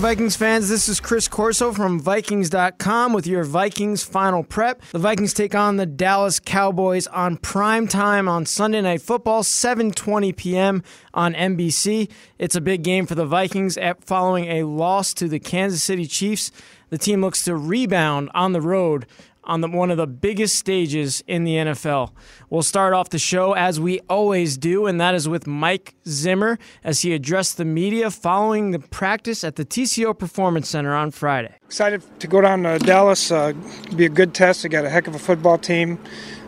Vikings 0.00 0.34
fans, 0.34 0.70
this 0.70 0.88
is 0.88 0.98
Chris 0.98 1.28
Corso 1.28 1.74
from 1.74 2.00
Vikings.com 2.00 3.12
with 3.12 3.26
your 3.26 3.44
Vikings 3.44 4.02
final 4.02 4.42
prep. 4.42 4.80
The 4.92 4.98
Vikings 4.98 5.34
take 5.34 5.54
on 5.54 5.76
the 5.76 5.84
Dallas 5.84 6.40
Cowboys 6.40 7.06
on 7.08 7.36
prime 7.36 7.86
time 7.86 8.26
on 8.26 8.46
Sunday 8.46 8.80
Night 8.80 9.02
Football, 9.02 9.42
7:20 9.42 10.34
p.m. 10.34 10.82
on 11.12 11.34
NBC. 11.34 12.10
It's 12.38 12.56
a 12.56 12.62
big 12.62 12.82
game 12.82 13.04
for 13.04 13.14
the 13.14 13.26
Vikings 13.26 13.76
following 14.00 14.46
a 14.46 14.62
loss 14.62 15.12
to 15.14 15.28
the 15.28 15.38
Kansas 15.38 15.82
City 15.82 16.06
Chiefs. 16.06 16.50
The 16.88 16.96
team 16.96 17.20
looks 17.20 17.44
to 17.44 17.54
rebound 17.54 18.30
on 18.34 18.52
the 18.52 18.62
road 18.62 19.04
on 19.50 19.60
the, 19.60 19.68
one 19.68 19.90
of 19.90 19.96
the 19.96 20.06
biggest 20.06 20.56
stages 20.56 21.24
in 21.26 21.42
the 21.42 21.54
NFL. 21.54 22.12
We'll 22.50 22.62
start 22.62 22.94
off 22.94 23.08
the 23.08 23.18
show 23.18 23.52
as 23.54 23.80
we 23.80 23.98
always 24.08 24.56
do, 24.56 24.86
and 24.86 25.00
that 25.00 25.16
is 25.16 25.28
with 25.28 25.44
Mike 25.44 25.96
Zimmer 26.06 26.56
as 26.84 27.02
he 27.02 27.12
addressed 27.12 27.56
the 27.56 27.64
media 27.64 28.12
following 28.12 28.70
the 28.70 28.78
practice 28.78 29.42
at 29.42 29.56
the 29.56 29.64
TCO 29.64 30.16
Performance 30.16 30.68
Center 30.68 30.94
on 30.94 31.10
Friday. 31.10 31.52
Excited 31.64 32.00
to 32.20 32.28
go 32.28 32.40
down 32.40 32.62
to 32.62 32.78
Dallas, 32.78 33.32
uh, 33.32 33.52
be 33.96 34.04
a 34.04 34.08
good 34.08 34.34
test. 34.34 34.62
They 34.62 34.68
got 34.68 34.84
a 34.84 34.88
heck 34.88 35.08
of 35.08 35.16
a 35.16 35.18
football 35.18 35.58
team. 35.58 35.98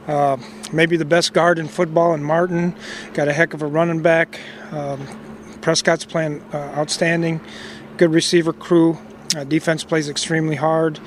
Uh, 0.07 0.37
maybe 0.73 0.97
the 0.97 1.05
best 1.05 1.33
guard 1.33 1.59
in 1.59 1.67
football 1.67 2.15
in 2.15 2.23
Martin. 2.23 2.73
Got 3.15 3.27
a 3.27 3.33
heck 3.33 3.53
of 3.53 3.63
a 3.63 3.67
running 3.67 4.01
back. 4.01 4.39
Um, 4.71 5.05
Prescott's 5.61 6.05
playing 6.05 6.41
uh, 6.53 6.75
outstanding. 6.77 7.41
Good 7.97 8.13
receiver 8.13 8.53
crew. 8.53 8.97
Uh, 9.37 9.43
defense 9.43 9.83
plays 9.83 10.09
extremely 10.09 10.57
hard 10.57 11.01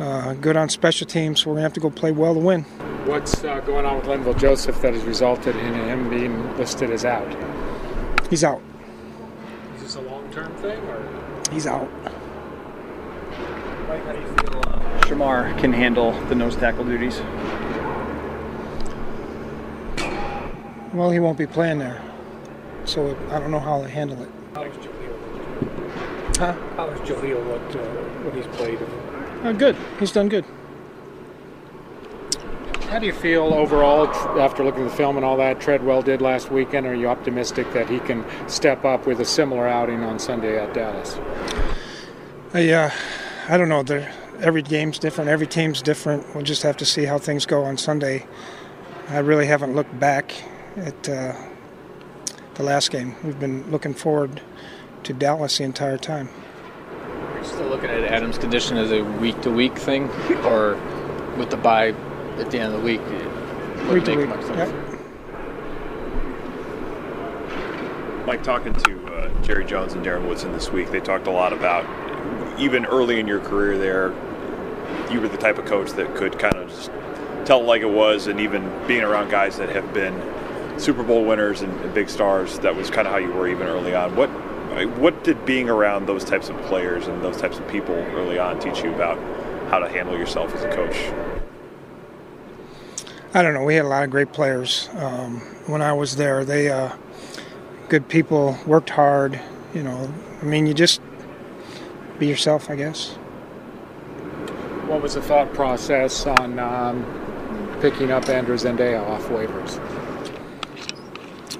uh, 0.00 0.34
good 0.34 0.56
on 0.56 0.68
special 0.68 1.06
teams. 1.06 1.40
So 1.40 1.50
we're 1.50 1.54
going 1.54 1.60
to 1.60 1.64
have 1.64 1.72
to 1.74 1.80
go 1.80 1.90
play 1.90 2.10
well 2.10 2.34
to 2.34 2.40
win. 2.40 2.62
What's 3.04 3.44
uh, 3.44 3.60
going 3.60 3.84
on 3.84 3.96
with 3.96 4.06
Linval 4.06 4.38
Joseph 4.38 4.80
that 4.82 4.94
has 4.94 5.04
resulted 5.04 5.56
in 5.56 5.74
him 5.74 6.08
being 6.08 6.56
listed 6.56 6.90
as 6.90 7.04
out? 7.04 7.28
He's 8.28 8.44
out. 8.44 8.62
Is 9.76 9.82
this 9.82 9.94
a 9.96 10.00
long 10.00 10.30
term 10.32 10.54
thing? 10.56 10.78
or 10.80 11.52
He's 11.52 11.66
out. 11.66 11.90
Mike, 13.88 14.04
how 14.04 14.12
do 14.12 14.20
you 14.20 14.26
feel 14.26 14.58
uh, 14.58 15.00
Shamar 15.02 15.58
can 15.58 15.72
handle 15.72 16.12
the 16.26 16.34
nose 16.34 16.56
tackle 16.56 16.84
duties? 16.84 17.20
Well, 20.94 21.10
he 21.10 21.20
won't 21.20 21.38
be 21.38 21.46
playing 21.46 21.78
there. 21.78 22.02
So 22.84 23.16
I 23.30 23.38
don't 23.38 23.50
know 23.50 23.60
how 23.60 23.82
to 23.82 23.88
handle 23.88 24.22
it. 24.22 24.28
How 24.54 24.64
How's 24.64 24.74
Jaleel? 24.76 26.36
Huh? 26.36 26.52
How's 26.76 26.98
Jaleel 27.00 27.44
what, 27.46 27.76
uh, 27.76 27.84
what 28.24 28.34
he's 28.34 28.46
played? 28.56 28.78
Uh, 29.42 29.52
good. 29.52 29.76
He's 29.98 30.12
done 30.12 30.28
good. 30.28 30.44
How 32.90 32.98
do 32.98 33.06
you 33.06 33.12
feel 33.12 33.54
overall 33.54 34.06
after 34.38 34.64
looking 34.64 34.82
at 34.82 34.90
the 34.90 34.96
film 34.96 35.16
and 35.16 35.24
all 35.24 35.36
that 35.38 35.60
Treadwell 35.60 36.02
did 36.02 36.20
last 36.20 36.50
weekend? 36.50 36.86
Are 36.86 36.94
you 36.94 37.08
optimistic 37.08 37.72
that 37.72 37.88
he 37.88 38.00
can 38.00 38.24
step 38.48 38.84
up 38.84 39.06
with 39.06 39.20
a 39.20 39.24
similar 39.24 39.66
outing 39.66 40.02
on 40.02 40.18
Sunday 40.18 40.58
at 40.58 40.74
Dallas? 40.74 41.14
Uh, 42.54 42.58
yeah, 42.58 42.92
I 43.48 43.56
don't 43.56 43.68
know. 43.68 43.82
They're, 43.82 44.12
every 44.40 44.60
game's 44.60 44.98
different. 44.98 45.30
Every 45.30 45.46
team's 45.46 45.80
different. 45.80 46.34
We'll 46.34 46.44
just 46.44 46.62
have 46.62 46.76
to 46.78 46.84
see 46.84 47.04
how 47.04 47.16
things 47.16 47.46
go 47.46 47.62
on 47.62 47.78
Sunday. 47.78 48.26
I 49.08 49.18
really 49.18 49.46
haven't 49.46 49.74
looked 49.74 49.98
back 49.98 50.34
at 50.76 51.08
uh, 51.08 51.34
the 52.56 52.62
last 52.62 52.90
game. 52.90 53.14
We've 53.24 53.40
been 53.40 53.70
looking 53.70 53.94
forward 53.94 54.42
to 55.04 55.12
Dallas 55.14 55.56
the 55.58 55.64
entire 55.64 55.96
time 55.96 56.28
looking 57.70 57.88
at 57.88 58.02
Adam's 58.02 58.36
condition 58.36 58.76
as 58.76 58.90
a 58.90 59.02
week 59.02 59.40
to 59.42 59.50
week 59.50 59.78
thing, 59.78 60.10
or 60.44 60.74
with 61.38 61.50
the 61.50 61.56
bye 61.56 61.94
at 62.38 62.50
the 62.50 62.58
end 62.58 62.74
of 62.74 62.80
the 62.80 62.84
week? 62.84 63.00
Week 63.90 64.04
to 64.04 64.16
week. 64.16 64.28
Yep. 64.28 64.74
Mike, 68.26 68.42
talking 68.42 68.74
to 68.74 69.06
uh, 69.06 69.42
Jerry 69.42 69.64
Jones 69.64 69.94
and 69.94 70.04
Darren 70.04 70.28
Woodson 70.28 70.52
this 70.52 70.70
week, 70.70 70.90
they 70.90 71.00
talked 71.00 71.26
a 71.26 71.30
lot 71.30 71.52
about 71.52 71.86
even 72.60 72.84
early 72.84 73.18
in 73.18 73.26
your 73.26 73.40
career 73.40 73.78
there, 73.78 74.08
you 75.10 75.20
were 75.20 75.28
the 75.28 75.38
type 75.38 75.58
of 75.58 75.64
coach 75.64 75.92
that 75.92 76.14
could 76.14 76.38
kind 76.38 76.56
of 76.56 76.68
just 76.68 76.90
tell 77.44 77.60
it 77.60 77.64
like 77.64 77.82
it 77.82 77.90
was, 77.90 78.26
and 78.26 78.40
even 78.40 78.68
being 78.86 79.02
around 79.02 79.30
guys 79.30 79.56
that 79.56 79.70
have 79.70 79.94
been 79.94 80.20
Super 80.78 81.02
Bowl 81.02 81.24
winners 81.24 81.62
and, 81.62 81.72
and 81.80 81.94
big 81.94 82.08
stars, 82.08 82.58
that 82.58 82.74
was 82.74 82.90
kind 82.90 83.06
of 83.06 83.12
how 83.12 83.18
you 83.18 83.32
were 83.32 83.48
even 83.48 83.66
early 83.66 83.94
on. 83.94 84.14
What 84.16 84.28
what 84.98 85.24
did 85.24 85.44
being 85.44 85.68
around 85.68 86.06
those 86.06 86.24
types 86.24 86.48
of 86.48 86.56
players 86.62 87.06
and 87.06 87.22
those 87.22 87.36
types 87.36 87.58
of 87.58 87.68
people 87.68 87.94
early 87.94 88.38
on 88.38 88.58
teach 88.60 88.82
you 88.82 88.94
about 88.94 89.18
how 89.68 89.78
to 89.78 89.88
handle 89.88 90.16
yourself 90.16 90.54
as 90.54 90.62
a 90.62 90.70
coach? 90.70 90.96
I 93.34 93.42
don't 93.42 93.54
know. 93.54 93.64
We 93.64 93.74
had 93.74 93.84
a 93.84 93.88
lot 93.88 94.04
of 94.04 94.10
great 94.10 94.32
players 94.32 94.88
um, 94.94 95.40
when 95.66 95.82
I 95.82 95.92
was 95.92 96.16
there. 96.16 96.44
They 96.44 96.68
uh, 96.68 96.96
good 97.88 98.08
people, 98.08 98.58
worked 98.66 98.90
hard. 98.90 99.40
You 99.74 99.82
know, 99.82 100.12
I 100.40 100.44
mean, 100.44 100.66
you 100.66 100.74
just 100.74 101.00
be 102.18 102.26
yourself, 102.26 102.70
I 102.70 102.76
guess. 102.76 103.10
What 104.86 105.02
was 105.02 105.14
the 105.14 105.22
thought 105.22 105.52
process 105.54 106.26
on 106.26 106.58
um, 106.58 107.78
picking 107.80 108.10
up 108.10 108.28
Andrew 108.28 108.56
Sendejo 108.56 109.06
off 109.08 109.24
waivers? 109.28 109.78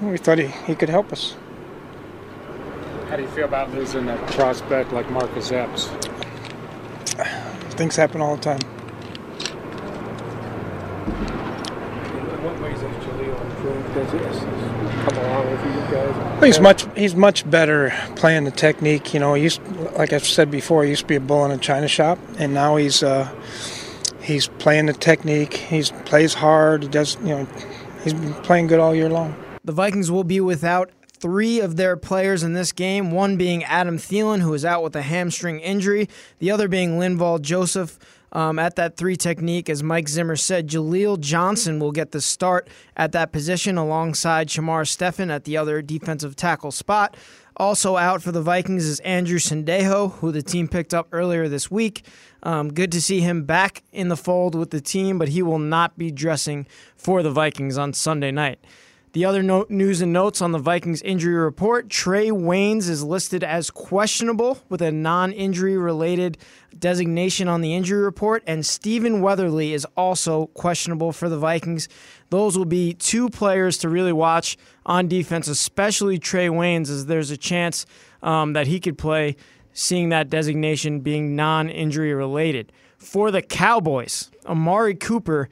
we 0.01 0.17
thought 0.17 0.39
he, 0.39 0.47
he 0.47 0.75
could 0.75 0.89
help 0.89 1.13
us. 1.13 1.35
How 3.11 3.17
do 3.17 3.23
you 3.23 3.29
feel 3.31 3.43
about 3.43 3.69
losing 3.73 4.07
a 4.07 4.15
prospect 4.27 4.93
like 4.93 5.11
Marcus 5.11 5.51
Epps? 5.51 5.87
Things 7.75 7.97
happen 7.97 8.21
all 8.21 8.37
the 8.37 8.41
time. 8.41 8.61
In 8.61 8.67
what 12.41 12.57
ways 12.61 12.79
has 12.79 12.95
Jaleel 13.03 13.41
improved? 13.41 13.93
Does 13.95 14.11
he 14.13 14.19
come 15.03 15.17
along 15.25 15.51
with 15.51 15.59
you 15.65 15.81
guys? 15.93 16.41
He's 16.41 16.61
much 16.61 16.85
he's 16.95 17.13
much 17.13 17.49
better 17.51 17.93
playing 18.15 18.45
the 18.45 18.51
technique. 18.51 19.13
You 19.13 19.19
know, 19.19 19.33
he 19.33 19.43
used 19.43 19.61
like 19.97 20.13
I've 20.13 20.23
said 20.23 20.49
before, 20.49 20.85
he 20.85 20.91
used 20.91 21.01
to 21.01 21.07
be 21.07 21.17
a 21.17 21.19
bull 21.19 21.43
in 21.43 21.51
a 21.51 21.57
china 21.57 21.89
shop, 21.89 22.17
and 22.37 22.53
now 22.53 22.77
he's 22.77 23.03
uh, 23.03 23.29
he's 24.21 24.47
playing 24.47 24.85
the 24.85 24.93
technique. 24.93 25.55
He 25.55 25.83
plays 26.05 26.33
hard. 26.33 26.83
He 26.83 26.87
does 26.87 27.17
you 27.17 27.35
know 27.35 27.47
he's 28.05 28.13
been 28.13 28.35
playing 28.35 28.67
good 28.67 28.79
all 28.79 28.95
year 28.95 29.09
long. 29.09 29.35
The 29.65 29.73
Vikings 29.73 30.09
will 30.09 30.23
be 30.23 30.39
without 30.39 30.91
three 31.21 31.59
of 31.59 31.75
their 31.75 31.95
players 31.95 32.43
in 32.43 32.53
this 32.53 32.71
game, 32.71 33.11
one 33.11 33.37
being 33.37 33.63
Adam 33.63 33.97
Thielen, 33.97 34.41
who 34.41 34.53
is 34.53 34.65
out 34.65 34.83
with 34.83 34.95
a 34.95 35.03
hamstring 35.03 35.59
injury, 35.59 36.09
the 36.39 36.51
other 36.51 36.67
being 36.67 36.99
Linval 36.99 37.41
Joseph. 37.41 37.97
Um, 38.33 38.59
at 38.59 38.77
that 38.77 38.95
three 38.95 39.17
technique, 39.17 39.69
as 39.69 39.83
Mike 39.83 40.07
Zimmer 40.07 40.37
said, 40.37 40.69
Jaleel 40.69 41.19
Johnson 41.19 41.79
will 41.79 41.91
get 41.91 42.11
the 42.11 42.21
start 42.21 42.69
at 42.95 43.11
that 43.11 43.33
position 43.33 43.77
alongside 43.77 44.47
Shamar 44.47 44.87
Stephen 44.87 45.29
at 45.29 45.43
the 45.43 45.57
other 45.57 45.81
defensive 45.81 46.37
tackle 46.37 46.71
spot. 46.71 47.17
Also 47.57 47.97
out 47.97 48.21
for 48.21 48.31
the 48.31 48.41
Vikings 48.41 48.85
is 48.85 49.01
Andrew 49.01 49.37
Sendejo, 49.37 50.13
who 50.13 50.31
the 50.31 50.41
team 50.41 50.69
picked 50.69 50.93
up 50.93 51.09
earlier 51.11 51.49
this 51.49 51.69
week. 51.69 52.05
Um, 52.41 52.73
good 52.73 52.91
to 52.93 53.01
see 53.01 53.19
him 53.19 53.43
back 53.43 53.83
in 53.91 54.07
the 54.07 54.15
fold 54.15 54.55
with 54.55 54.69
the 54.69 54.79
team, 54.79 55.19
but 55.19 55.27
he 55.27 55.41
will 55.41 55.59
not 55.59 55.97
be 55.97 56.09
dressing 56.09 56.67
for 56.95 57.21
the 57.21 57.31
Vikings 57.31 57.77
on 57.77 57.91
Sunday 57.91 58.31
night. 58.31 58.59
The 59.13 59.25
other 59.25 59.43
no- 59.43 59.65
news 59.67 59.99
and 59.99 60.13
notes 60.13 60.41
on 60.41 60.53
the 60.53 60.57
Vikings 60.57 61.01
injury 61.01 61.35
report 61.35 61.89
Trey 61.89 62.29
Waynes 62.29 62.87
is 62.87 63.03
listed 63.03 63.43
as 63.43 63.69
questionable 63.69 64.59
with 64.69 64.81
a 64.81 64.89
non 64.89 65.33
injury 65.33 65.77
related 65.77 66.37
designation 66.79 67.49
on 67.49 67.59
the 67.59 67.75
injury 67.75 68.01
report, 68.01 68.41
and 68.47 68.65
Stephen 68.65 69.19
Weatherly 69.19 69.73
is 69.73 69.85
also 69.97 70.45
questionable 70.47 71.11
for 71.11 71.27
the 71.27 71.37
Vikings. 71.37 71.89
Those 72.29 72.57
will 72.57 72.63
be 72.63 72.93
two 72.93 73.27
players 73.27 73.77
to 73.79 73.89
really 73.89 74.13
watch 74.13 74.57
on 74.85 75.09
defense, 75.09 75.49
especially 75.49 76.17
Trey 76.17 76.47
Waynes, 76.47 76.89
as 76.89 77.07
there's 77.07 77.31
a 77.31 77.37
chance 77.37 77.85
um, 78.23 78.53
that 78.53 78.67
he 78.67 78.79
could 78.79 78.97
play, 78.97 79.35
seeing 79.73 80.07
that 80.09 80.29
designation 80.29 81.01
being 81.01 81.35
non 81.35 81.69
injury 81.69 82.13
related. 82.13 82.71
For 82.97 83.29
the 83.29 83.41
Cowboys, 83.41 84.31
Amari 84.45 84.95
Cooper 84.95 85.49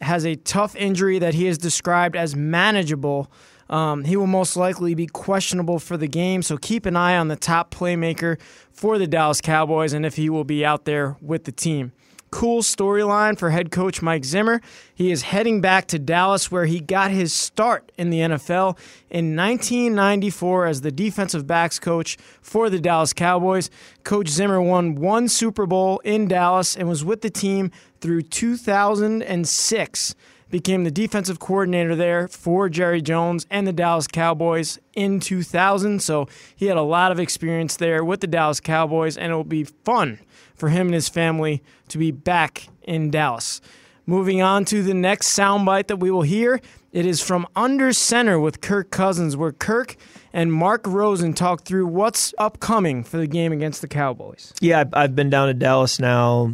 has 0.00 0.24
a 0.24 0.36
tough 0.36 0.74
injury 0.76 1.18
that 1.18 1.34
he 1.34 1.46
has 1.46 1.58
described 1.58 2.16
as 2.16 2.34
manageable. 2.34 3.30
Um, 3.68 4.04
he 4.04 4.16
will 4.16 4.26
most 4.26 4.56
likely 4.56 4.94
be 4.94 5.06
questionable 5.06 5.78
for 5.78 5.96
the 5.96 6.08
game, 6.08 6.42
so 6.42 6.56
keep 6.56 6.86
an 6.86 6.96
eye 6.96 7.16
on 7.16 7.28
the 7.28 7.36
top 7.36 7.72
playmaker 7.72 8.40
for 8.72 8.98
the 8.98 9.06
Dallas 9.06 9.40
Cowboys 9.40 9.92
and 9.92 10.04
if 10.04 10.16
he 10.16 10.28
will 10.28 10.44
be 10.44 10.64
out 10.64 10.84
there 10.84 11.16
with 11.20 11.44
the 11.44 11.52
team. 11.52 11.92
Cool 12.30 12.62
storyline 12.62 13.36
for 13.36 13.50
head 13.50 13.72
coach 13.72 14.02
Mike 14.02 14.24
Zimmer. 14.24 14.60
He 14.94 15.10
is 15.10 15.22
heading 15.22 15.60
back 15.60 15.86
to 15.88 15.98
Dallas 15.98 16.50
where 16.50 16.66
he 16.66 16.78
got 16.78 17.10
his 17.10 17.32
start 17.32 17.90
in 17.98 18.10
the 18.10 18.20
NFL 18.20 18.78
in 19.10 19.34
1994 19.34 20.66
as 20.66 20.80
the 20.82 20.92
defensive 20.92 21.48
backs 21.48 21.80
coach 21.80 22.16
for 22.40 22.70
the 22.70 22.78
Dallas 22.78 23.12
Cowboys. 23.12 23.68
Coach 24.04 24.28
Zimmer 24.28 24.62
won 24.62 24.94
one 24.94 25.28
Super 25.28 25.66
Bowl 25.66 25.98
in 26.04 26.28
Dallas 26.28 26.76
and 26.76 26.88
was 26.88 27.04
with 27.04 27.22
the 27.22 27.30
team 27.30 27.72
through 28.00 28.22
2006 28.22 30.14
became 30.50 30.84
the 30.84 30.90
defensive 30.90 31.38
coordinator 31.38 31.94
there 31.94 32.28
for 32.28 32.68
Jerry 32.68 33.00
Jones 33.00 33.46
and 33.50 33.66
the 33.66 33.72
Dallas 33.72 34.06
Cowboys 34.06 34.78
in 34.94 35.20
2000. 35.20 36.00
So 36.02 36.28
he 36.54 36.66
had 36.66 36.76
a 36.76 36.82
lot 36.82 37.12
of 37.12 37.20
experience 37.20 37.76
there 37.76 38.04
with 38.04 38.20
the 38.20 38.26
Dallas 38.26 38.60
Cowboys, 38.60 39.16
and 39.16 39.32
it 39.32 39.36
will 39.36 39.44
be 39.44 39.64
fun 39.64 40.18
for 40.54 40.68
him 40.68 40.88
and 40.88 40.94
his 40.94 41.08
family 41.08 41.62
to 41.88 41.98
be 41.98 42.10
back 42.10 42.68
in 42.82 43.10
Dallas. 43.10 43.60
Moving 44.06 44.42
on 44.42 44.64
to 44.66 44.82
the 44.82 44.94
next 44.94 45.28
soundbite 45.38 45.86
that 45.86 45.98
we 45.98 46.10
will 46.10 46.22
hear. 46.22 46.60
It 46.92 47.06
is 47.06 47.22
from 47.22 47.46
Under 47.54 47.92
Center 47.92 48.40
with 48.40 48.60
Kirk 48.60 48.90
Cousins, 48.90 49.36
where 49.36 49.52
Kirk 49.52 49.94
and 50.32 50.52
Mark 50.52 50.84
Rosen 50.86 51.32
talk 51.32 51.62
through 51.62 51.86
what's 51.86 52.34
upcoming 52.36 53.04
for 53.04 53.18
the 53.18 53.28
game 53.28 53.52
against 53.52 53.80
the 53.80 53.88
Cowboys. 53.88 54.52
Yeah, 54.60 54.84
I've 54.92 55.14
been 55.14 55.30
down 55.30 55.46
to 55.46 55.54
Dallas 55.54 56.00
now, 56.00 56.52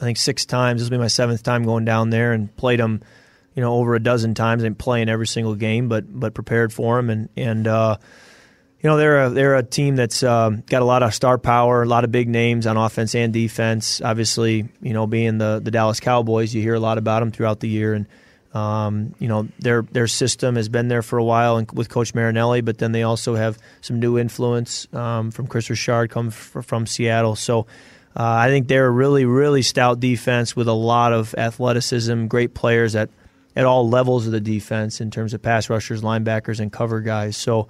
I 0.00 0.04
think 0.04 0.16
six 0.16 0.46
times. 0.46 0.80
This 0.80 0.88
will 0.88 0.96
be 0.96 1.02
my 1.02 1.08
seventh 1.08 1.42
time 1.42 1.64
going 1.64 1.84
down 1.84 2.08
there 2.08 2.32
and 2.32 2.54
played 2.56 2.80
them, 2.80 3.02
you 3.54 3.62
know, 3.62 3.74
over 3.74 3.94
a 3.94 4.00
dozen 4.00 4.34
times. 4.34 4.64
I'm 4.64 4.74
playing 4.74 5.08
every 5.08 5.26
single 5.26 5.54
game, 5.54 5.88
but 5.88 6.04
but 6.08 6.34
prepared 6.34 6.72
for 6.72 6.96
them 6.96 7.10
and 7.10 7.28
and. 7.36 7.66
Uh, 7.66 7.96
you 8.84 8.90
know 8.90 8.98
they're 8.98 9.24
a, 9.24 9.30
they're 9.30 9.56
a 9.56 9.62
team 9.62 9.96
that's 9.96 10.22
um, 10.22 10.62
got 10.66 10.82
a 10.82 10.84
lot 10.84 11.02
of 11.02 11.14
star 11.14 11.38
power, 11.38 11.82
a 11.82 11.86
lot 11.86 12.04
of 12.04 12.12
big 12.12 12.28
names 12.28 12.66
on 12.66 12.76
offense 12.76 13.14
and 13.14 13.32
defense. 13.32 14.02
Obviously, 14.02 14.68
you 14.82 14.92
know 14.92 15.06
being 15.06 15.38
the 15.38 15.58
the 15.64 15.70
Dallas 15.70 16.00
Cowboys, 16.00 16.54
you 16.54 16.60
hear 16.60 16.74
a 16.74 16.80
lot 16.80 16.98
about 16.98 17.20
them 17.20 17.30
throughout 17.30 17.60
the 17.60 17.68
year, 17.68 17.94
and 17.94 18.06
um, 18.52 19.14
you 19.18 19.26
know 19.26 19.48
their 19.58 19.80
their 19.80 20.06
system 20.06 20.56
has 20.56 20.68
been 20.68 20.88
there 20.88 21.00
for 21.00 21.18
a 21.18 21.24
while 21.24 21.56
and 21.56 21.72
with 21.72 21.88
Coach 21.88 22.14
Marinelli, 22.14 22.60
but 22.60 22.76
then 22.76 22.92
they 22.92 23.04
also 23.04 23.34
have 23.36 23.58
some 23.80 24.00
new 24.00 24.18
influence 24.18 24.86
um, 24.92 25.30
from 25.30 25.46
Kris 25.46 25.70
Richard, 25.70 26.10
come 26.10 26.26
f- 26.26 26.58
from 26.66 26.86
Seattle. 26.86 27.36
So 27.36 27.60
uh, 28.14 28.22
I 28.22 28.48
think 28.48 28.68
they're 28.68 28.86
a 28.86 28.90
really 28.90 29.24
really 29.24 29.62
stout 29.62 29.98
defense 29.98 30.54
with 30.54 30.68
a 30.68 30.74
lot 30.74 31.14
of 31.14 31.34
athleticism, 31.38 32.26
great 32.26 32.52
players 32.52 32.94
at 32.94 33.08
at 33.56 33.64
all 33.64 33.88
levels 33.88 34.26
of 34.26 34.32
the 34.32 34.40
defense 34.40 35.00
in 35.00 35.10
terms 35.10 35.34
of 35.34 35.42
pass 35.42 35.70
rushers, 35.70 36.02
linebackers, 36.02 36.60
and 36.60 36.72
cover 36.72 37.00
guys. 37.00 37.36
So 37.36 37.68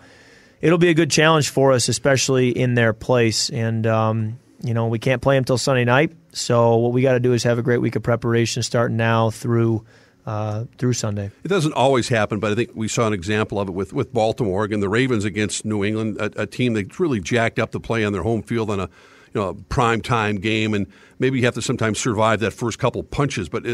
it'll 0.61 0.79
be 0.79 0.89
a 0.89 0.95
good 0.95 1.11
challenge 1.11 1.51
for 1.51 1.73
us, 1.73 1.89
especially 1.89 2.51
in 2.51 2.75
their 2.75 2.93
place. 2.93 3.51
And 3.51 3.87
um, 3.87 4.39
you 4.63 4.75
know 4.75 4.87
we 4.89 4.99
can't 4.99 5.23
play 5.23 5.37
until 5.37 5.59
Sunday 5.59 5.85
night, 5.85 6.13
so 6.33 6.77
what 6.77 6.93
we 6.93 7.03
got 7.03 7.13
to 7.13 7.21
do 7.21 7.33
is 7.33 7.43
have 7.45 7.59
a 7.59 7.63
great 7.63 7.81
week 7.81 7.97
of 7.97 8.03
preparation 8.03 8.63
starting 8.63 8.97
now 8.97 9.31
through. 9.31 9.85
Uh, 10.27 10.65
through 10.79 10.95
Sunday. 10.95 11.31
It 11.45 11.49
doesn't 11.49 11.75
always 11.75 12.09
happen, 12.09 12.41
but 12.41 12.51
I 12.51 12.55
think 12.55 12.71
we 12.73 12.89
saw 12.89 13.07
an 13.07 13.13
example 13.13 13.61
of 13.61 13.69
it 13.69 13.73
with, 13.73 13.93
with 13.93 14.11
Baltimore 14.11 14.65
and 14.65 14.83
the 14.83 14.89
Ravens 14.89 15.27
against 15.27 15.67
New 15.67 15.85
England, 15.85 16.17
a, 16.17 16.45
a 16.45 16.47
team 16.47 16.73
that 16.73 16.99
really 16.99 17.21
jacked 17.21 17.59
up 17.59 17.73
the 17.73 17.79
play 17.79 18.07
on 18.07 18.15
their 18.15 18.23
home 18.23 18.43
field 18.43 18.71
on 18.71 18.81
a 18.81 18.89
you 19.35 19.41
know, 19.41 19.55
prime 19.69 20.01
time 20.01 20.37
game, 20.37 20.75
and 20.75 20.87
maybe 21.19 21.39
you 21.39 21.45
have 21.45 21.55
to 21.55 21.63
sometimes 21.63 21.99
survive 21.99 22.41
that 22.41 22.53
first 22.53 22.79
couple 22.79 23.03
punches. 23.03 23.49
But 23.49 23.65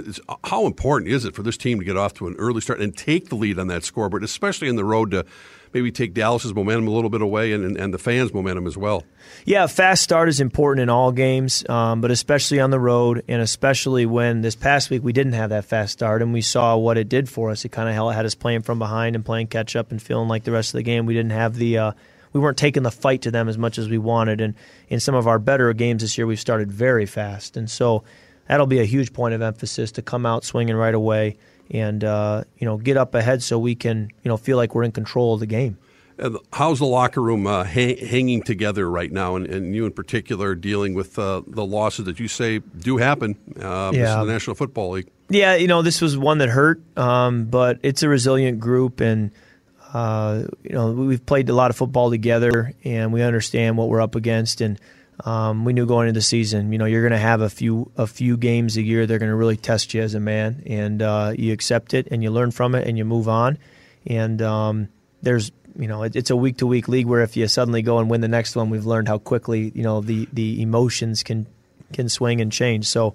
how 0.44 0.66
important 0.66 1.10
is 1.10 1.26
it 1.26 1.34
for 1.34 1.42
this 1.42 1.58
team 1.58 1.78
to 1.78 1.84
get 1.84 1.96
off 1.96 2.14
to 2.14 2.26
an 2.26 2.34
early 2.38 2.62
start 2.62 2.80
and 2.80 2.96
take 2.96 3.28
the 3.28 3.34
lead 3.34 3.58
on 3.58 3.66
that 3.68 3.84
scoreboard, 3.84 4.24
especially 4.24 4.68
in 4.68 4.76
the 4.76 4.84
road 4.84 5.10
to 5.10 5.26
maybe 5.72 5.92
take 5.92 6.14
Dallas's 6.14 6.54
momentum 6.54 6.88
a 6.88 6.90
little 6.90 7.10
bit 7.10 7.22
away 7.22 7.52
and, 7.52 7.64
and, 7.64 7.76
and 7.76 7.94
the 7.94 7.98
fans' 7.98 8.32
momentum 8.32 8.66
as 8.66 8.76
well. 8.76 9.04
Yeah, 9.44 9.64
a 9.64 9.68
fast 9.68 10.02
start 10.02 10.28
is 10.28 10.40
important 10.40 10.82
in 10.82 10.88
all 10.88 11.12
games, 11.12 11.68
um, 11.68 12.00
but 12.00 12.10
especially 12.10 12.58
on 12.58 12.70
the 12.70 12.80
road, 12.80 13.22
and 13.28 13.42
especially 13.42 14.06
when 14.06 14.40
this 14.40 14.56
past 14.56 14.90
week 14.90 15.04
we 15.04 15.12
didn't 15.12 15.34
have 15.34 15.50
that 15.50 15.66
fast 15.66 15.92
start, 15.92 16.22
and 16.22 16.32
we 16.32 16.40
saw 16.40 16.76
what 16.76 16.96
it 16.96 17.08
did 17.08 17.28
for 17.28 17.50
us. 17.50 17.64
It 17.64 17.68
kind 17.68 17.88
of 17.88 18.14
had 18.14 18.24
us 18.24 18.34
playing 18.34 18.62
from 18.62 18.78
behind 18.78 19.14
and 19.14 19.24
playing 19.24 19.48
catch 19.48 19.76
up 19.76 19.90
and 19.90 20.00
feeling 20.00 20.26
like 20.26 20.44
the 20.44 20.52
rest 20.52 20.70
of 20.70 20.78
the 20.78 20.82
game 20.82 21.04
we 21.04 21.14
didn't 21.14 21.32
have 21.32 21.54
the. 21.54 21.78
Uh, 21.78 21.92
we 22.32 22.40
weren't 22.40 22.58
taking 22.58 22.82
the 22.82 22.90
fight 22.90 23.22
to 23.22 23.30
them 23.30 23.48
as 23.48 23.58
much 23.58 23.78
as 23.78 23.88
we 23.88 23.98
wanted, 23.98 24.40
and 24.40 24.54
in 24.88 25.00
some 25.00 25.14
of 25.14 25.26
our 25.26 25.38
better 25.38 25.72
games 25.72 26.02
this 26.02 26.16
year, 26.16 26.26
we've 26.26 26.40
started 26.40 26.70
very 26.70 27.06
fast, 27.06 27.56
and 27.56 27.70
so 27.70 28.04
that'll 28.48 28.66
be 28.66 28.80
a 28.80 28.84
huge 28.84 29.12
point 29.12 29.34
of 29.34 29.42
emphasis 29.42 29.92
to 29.92 30.02
come 30.02 30.26
out 30.26 30.44
swinging 30.44 30.76
right 30.76 30.94
away 30.94 31.36
and 31.70 32.02
uh, 32.04 32.44
you 32.58 32.64
know 32.64 32.76
get 32.76 32.96
up 32.96 33.14
ahead 33.14 33.42
so 33.42 33.58
we 33.58 33.74
can 33.74 34.10
you 34.22 34.28
know 34.28 34.36
feel 34.36 34.56
like 34.56 34.74
we're 34.74 34.82
in 34.82 34.92
control 34.92 35.34
of 35.34 35.40
the 35.40 35.46
game. 35.46 35.78
How's 36.52 36.80
the 36.80 36.86
locker 36.86 37.22
room 37.22 37.46
uh, 37.46 37.64
hanging 37.64 38.42
together 38.42 38.90
right 38.90 39.10
now, 39.10 39.36
and, 39.36 39.46
and, 39.46 39.74
you 39.74 39.86
in 39.86 39.92
particular 39.92 40.54
dealing 40.54 40.92
with 40.92 41.18
uh, 41.18 41.40
the 41.46 41.64
losses 41.64 42.04
that 42.04 42.20
you 42.20 42.28
say 42.28 42.58
do 42.58 42.98
happen? 42.98 43.38
Uh, 43.58 43.90
yeah. 43.94 44.16
the 44.16 44.30
National 44.30 44.54
Football 44.54 44.90
League. 44.90 45.08
Yeah, 45.30 45.54
you 45.54 45.66
know 45.66 45.80
this 45.80 46.02
was 46.02 46.18
one 46.18 46.38
that 46.38 46.50
hurt, 46.50 46.82
um, 46.98 47.46
but 47.46 47.78
it's 47.82 48.02
a 48.02 48.08
resilient 48.08 48.60
group, 48.60 49.00
and 49.00 49.30
uh, 49.92 50.44
you 50.62 50.70
know 50.70 50.92
we've 50.92 51.24
played 51.24 51.48
a 51.48 51.54
lot 51.54 51.70
of 51.70 51.76
football 51.76 52.10
together, 52.10 52.72
and 52.84 53.12
we 53.12 53.22
understand 53.22 53.76
what 53.76 53.88
we're 53.88 54.00
up 54.00 54.14
against, 54.14 54.60
and 54.60 54.78
um, 55.24 55.64
we 55.64 55.72
knew 55.72 55.86
going 55.86 56.08
into 56.08 56.18
the 56.18 56.22
season, 56.22 56.72
you 56.72 56.78
know, 56.78 56.86
you're 56.86 57.02
going 57.02 57.12
to 57.12 57.18
have 57.18 57.40
a 57.40 57.50
few 57.50 57.90
a 57.96 58.06
few 58.06 58.36
games 58.36 58.76
a 58.76 58.82
year. 58.82 59.06
They're 59.06 59.18
going 59.18 59.30
to 59.30 59.36
really 59.36 59.56
test 59.56 59.92
you 59.94 60.02
as 60.02 60.14
a 60.14 60.20
man, 60.20 60.62
and 60.66 61.02
uh, 61.02 61.32
you 61.36 61.52
accept 61.52 61.94
it 61.94 62.08
and 62.10 62.22
you 62.22 62.30
learn 62.30 62.50
from 62.50 62.74
it 62.74 62.86
and 62.86 62.96
you 62.96 63.04
move 63.04 63.28
on. 63.28 63.58
And 64.06 64.40
um, 64.40 64.88
there's 65.22 65.52
you 65.78 65.88
know, 65.88 66.02
it, 66.02 66.16
it's 66.16 66.30
a 66.30 66.36
week 66.36 66.58
to 66.58 66.66
week 66.66 66.88
league 66.88 67.06
where 67.06 67.22
if 67.22 67.36
you 67.36 67.46
suddenly 67.48 67.82
go 67.82 67.98
and 67.98 68.10
win 68.10 68.20
the 68.20 68.28
next 68.28 68.56
one, 68.56 68.70
we've 68.70 68.86
learned 68.86 69.08
how 69.08 69.18
quickly 69.18 69.72
you 69.74 69.82
know 69.82 70.00
the 70.00 70.28
the 70.32 70.62
emotions 70.62 71.22
can 71.22 71.46
can 71.92 72.08
swing 72.08 72.40
and 72.40 72.50
change. 72.50 72.86
So 72.86 73.14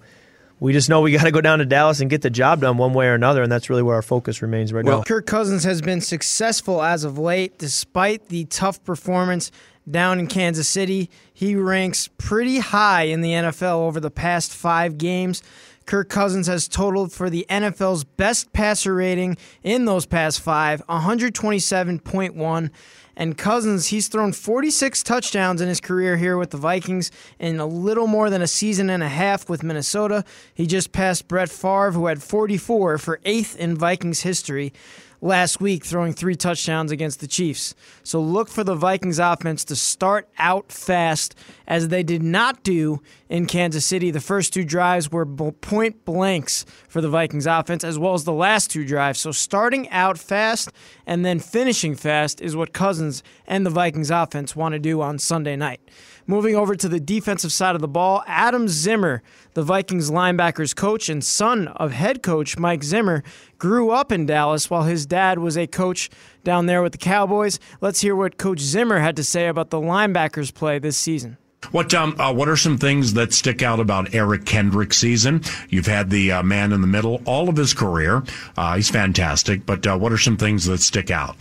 we 0.59 0.73
just 0.73 0.89
know 0.89 1.01
we 1.01 1.11
got 1.17 1.23
to 1.23 1.31
go 1.31 1.41
down 1.41 1.59
to 1.59 1.65
Dallas 1.65 1.99
and 1.99 2.09
get 2.09 2.21
the 2.21 2.29
job 2.29 2.61
done 2.61 2.77
one 2.77 2.93
way 2.93 3.07
or 3.07 3.13
another, 3.13 3.43
and 3.43 3.51
that's 3.51 3.69
really 3.69 3.83
where 3.83 3.95
our 3.95 4.01
focus 4.01 4.41
remains 4.41 4.73
right 4.73 4.85
well, 4.85 4.99
now. 4.99 5.03
Kirk 5.03 5.25
Cousins 5.25 5.63
has 5.63 5.81
been 5.81 6.01
successful 6.01 6.81
as 6.81 7.03
of 7.03 7.17
late, 7.17 7.57
despite 7.57 8.29
the 8.29 8.45
tough 8.45 8.83
performance 8.83 9.51
down 9.89 10.19
in 10.19 10.27
Kansas 10.27 10.67
City. 10.67 11.09
He 11.33 11.55
ranks 11.55 12.09
pretty 12.17 12.59
high 12.59 13.03
in 13.03 13.21
the 13.21 13.31
NFL 13.31 13.79
over 13.79 13.99
the 13.99 14.11
past 14.11 14.53
five 14.53 14.97
games. 14.97 15.43
Kirk 15.85 16.09
Cousins 16.09 16.47
has 16.47 16.67
totaled 16.67 17.11
for 17.11 17.29
the 17.29 17.45
NFL's 17.49 18.03
best 18.03 18.51
passer 18.53 18.95
rating 18.95 19.37
in 19.63 19.85
those 19.85 20.05
past 20.05 20.41
five, 20.41 20.85
127.1. 20.87 22.69
And 23.17 23.37
Cousins, 23.37 23.87
he's 23.87 24.07
thrown 24.07 24.33
46 24.33 25.03
touchdowns 25.03 25.61
in 25.61 25.69
his 25.69 25.79
career 25.79 26.17
here 26.17 26.37
with 26.37 26.49
the 26.49 26.57
Vikings 26.57 27.11
in 27.39 27.59
a 27.59 27.65
little 27.65 28.07
more 28.07 28.29
than 28.29 28.41
a 28.41 28.47
season 28.47 28.89
and 28.89 29.01
a 29.01 29.07
half 29.07 29.47
with 29.47 29.63
Minnesota. 29.63 30.25
He 30.53 30.67
just 30.67 30.91
passed 30.91 31.27
Brett 31.27 31.49
Favre, 31.49 31.91
who 31.91 32.07
had 32.07 32.21
44 32.21 32.97
for 32.97 33.21
eighth 33.23 33.55
in 33.57 33.77
Vikings 33.77 34.21
history 34.21 34.73
last 35.21 35.61
week, 35.61 35.85
throwing 35.85 36.13
three 36.13 36.35
touchdowns 36.35 36.91
against 36.91 37.21
the 37.21 37.27
Chiefs. 37.27 37.73
So 38.03 38.21
look 38.21 38.49
for 38.49 38.63
the 38.63 38.75
Vikings 38.75 39.19
offense 39.19 39.63
to 39.65 39.75
start 39.75 40.27
out 40.37 40.71
fast, 40.71 41.35
as 41.67 41.87
they 41.87 42.03
did 42.03 42.21
not 42.21 42.63
do 42.63 43.01
in 43.29 43.45
Kansas 43.45 43.85
City. 43.85 44.11
The 44.11 44.21
first 44.21 44.53
two 44.53 44.63
drives 44.63 45.11
were 45.11 45.25
point 45.25 46.05
blanks 46.05 46.65
for 46.87 47.01
the 47.01 47.09
Vikings 47.09 47.47
offense, 47.47 47.83
as 47.83 47.97
well 47.97 48.13
as 48.13 48.23
the 48.23 48.33
last 48.33 48.69
two 48.69 48.85
drives. 48.85 49.19
So 49.19 49.31
starting 49.31 49.89
out 49.89 50.17
fast 50.17 50.71
and 51.05 51.25
then 51.25 51.39
finishing 51.39 51.95
fast 51.95 52.41
is 52.41 52.55
what 52.55 52.73
Cousins 52.73 53.23
and 53.47 53.65
the 53.65 53.69
Vikings 53.69 54.11
offense 54.11 54.55
want 54.55 54.73
to 54.73 54.79
do 54.79 55.01
on 55.01 55.19
Sunday 55.19 55.55
night. 55.55 55.81
Moving 56.27 56.55
over 56.55 56.75
to 56.75 56.89
the 56.89 56.99
defensive 56.99 57.51
side 57.51 57.75
of 57.75 57.81
the 57.81 57.87
ball, 57.87 58.23
Adam 58.25 58.67
Zimmer, 58.67 59.21
the 59.53 59.61
Vikings 59.61 60.09
linebackers 60.09 60.75
coach 60.75 61.07
and 61.07 61.23
son 61.23 61.67
of 61.67 61.91
head 61.91 62.23
coach 62.23 62.57
Mike 62.57 62.83
Zimmer, 62.83 63.23
grew 63.59 63.91
up 63.91 64.11
in 64.11 64.25
Dallas 64.25 64.69
while 64.69 64.83
his 64.83 65.05
dad 65.05 65.37
was 65.37 65.55
a 65.55 65.67
coach 65.67 66.09
down 66.43 66.65
there 66.65 66.81
with 66.81 66.93
the 66.93 66.97
Cowboys. 66.97 67.59
Let's 67.79 68.01
hear 68.01 68.15
what 68.15 68.37
Coach 68.37 68.59
Zimmer 68.59 68.99
had 68.99 69.15
to 69.17 69.23
say 69.23 69.47
about 69.47 69.69
the 69.69 69.79
linebackers' 69.79 70.53
play 70.53 70.79
this 70.79 70.97
season. 70.97 71.37
What 71.71 71.93
um, 71.93 72.15
uh, 72.19 72.33
what 72.33 72.49
are 72.49 72.57
some 72.57 72.77
things 72.77 73.13
that 73.13 73.33
stick 73.33 73.61
out 73.61 73.79
about 73.79 74.13
Eric 74.13 74.45
Kendricks' 74.45 74.97
season? 74.97 75.43
You've 75.69 75.87
had 75.87 76.09
the 76.09 76.31
uh, 76.31 76.43
man 76.43 76.71
in 76.71 76.81
the 76.81 76.87
middle 76.87 77.21
all 77.25 77.49
of 77.49 77.57
his 77.57 77.73
career. 77.73 78.23
Uh, 78.57 78.75
he's 78.75 78.89
fantastic, 78.89 79.65
but 79.65 79.85
uh, 79.85 79.97
what 79.97 80.11
are 80.11 80.17
some 80.17 80.37
things 80.37 80.65
that 80.65 80.79
stick 80.79 81.11
out? 81.11 81.35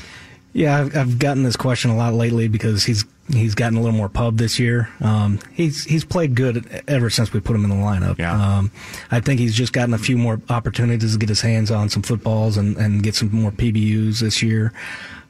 Yeah, 0.54 0.78
I've, 0.78 0.96
I've 0.96 1.18
gotten 1.18 1.42
this 1.42 1.56
question 1.56 1.90
a 1.90 1.96
lot 1.96 2.14
lately 2.14 2.46
because 2.46 2.84
he's 2.84 3.04
he's 3.32 3.56
gotten 3.56 3.76
a 3.76 3.80
little 3.80 3.96
more 3.96 4.08
pub 4.08 4.36
this 4.36 4.58
year. 4.60 4.88
Um, 5.00 5.40
he's 5.52 5.84
he's 5.84 6.04
played 6.04 6.36
good 6.36 6.82
ever 6.86 7.10
since 7.10 7.32
we 7.32 7.40
put 7.40 7.56
him 7.56 7.64
in 7.64 7.70
the 7.70 7.76
lineup. 7.76 8.18
Yeah. 8.18 8.58
Um, 8.58 8.70
I 9.10 9.18
think 9.18 9.40
he's 9.40 9.54
just 9.54 9.72
gotten 9.72 9.94
a 9.94 9.98
few 9.98 10.16
more 10.16 10.40
opportunities 10.48 11.12
to 11.12 11.18
get 11.18 11.28
his 11.28 11.40
hands 11.40 11.72
on 11.72 11.88
some 11.88 12.02
footballs 12.02 12.56
and, 12.56 12.76
and 12.76 13.02
get 13.02 13.16
some 13.16 13.30
more 13.34 13.50
PBUs 13.50 14.20
this 14.20 14.42
year. 14.42 14.72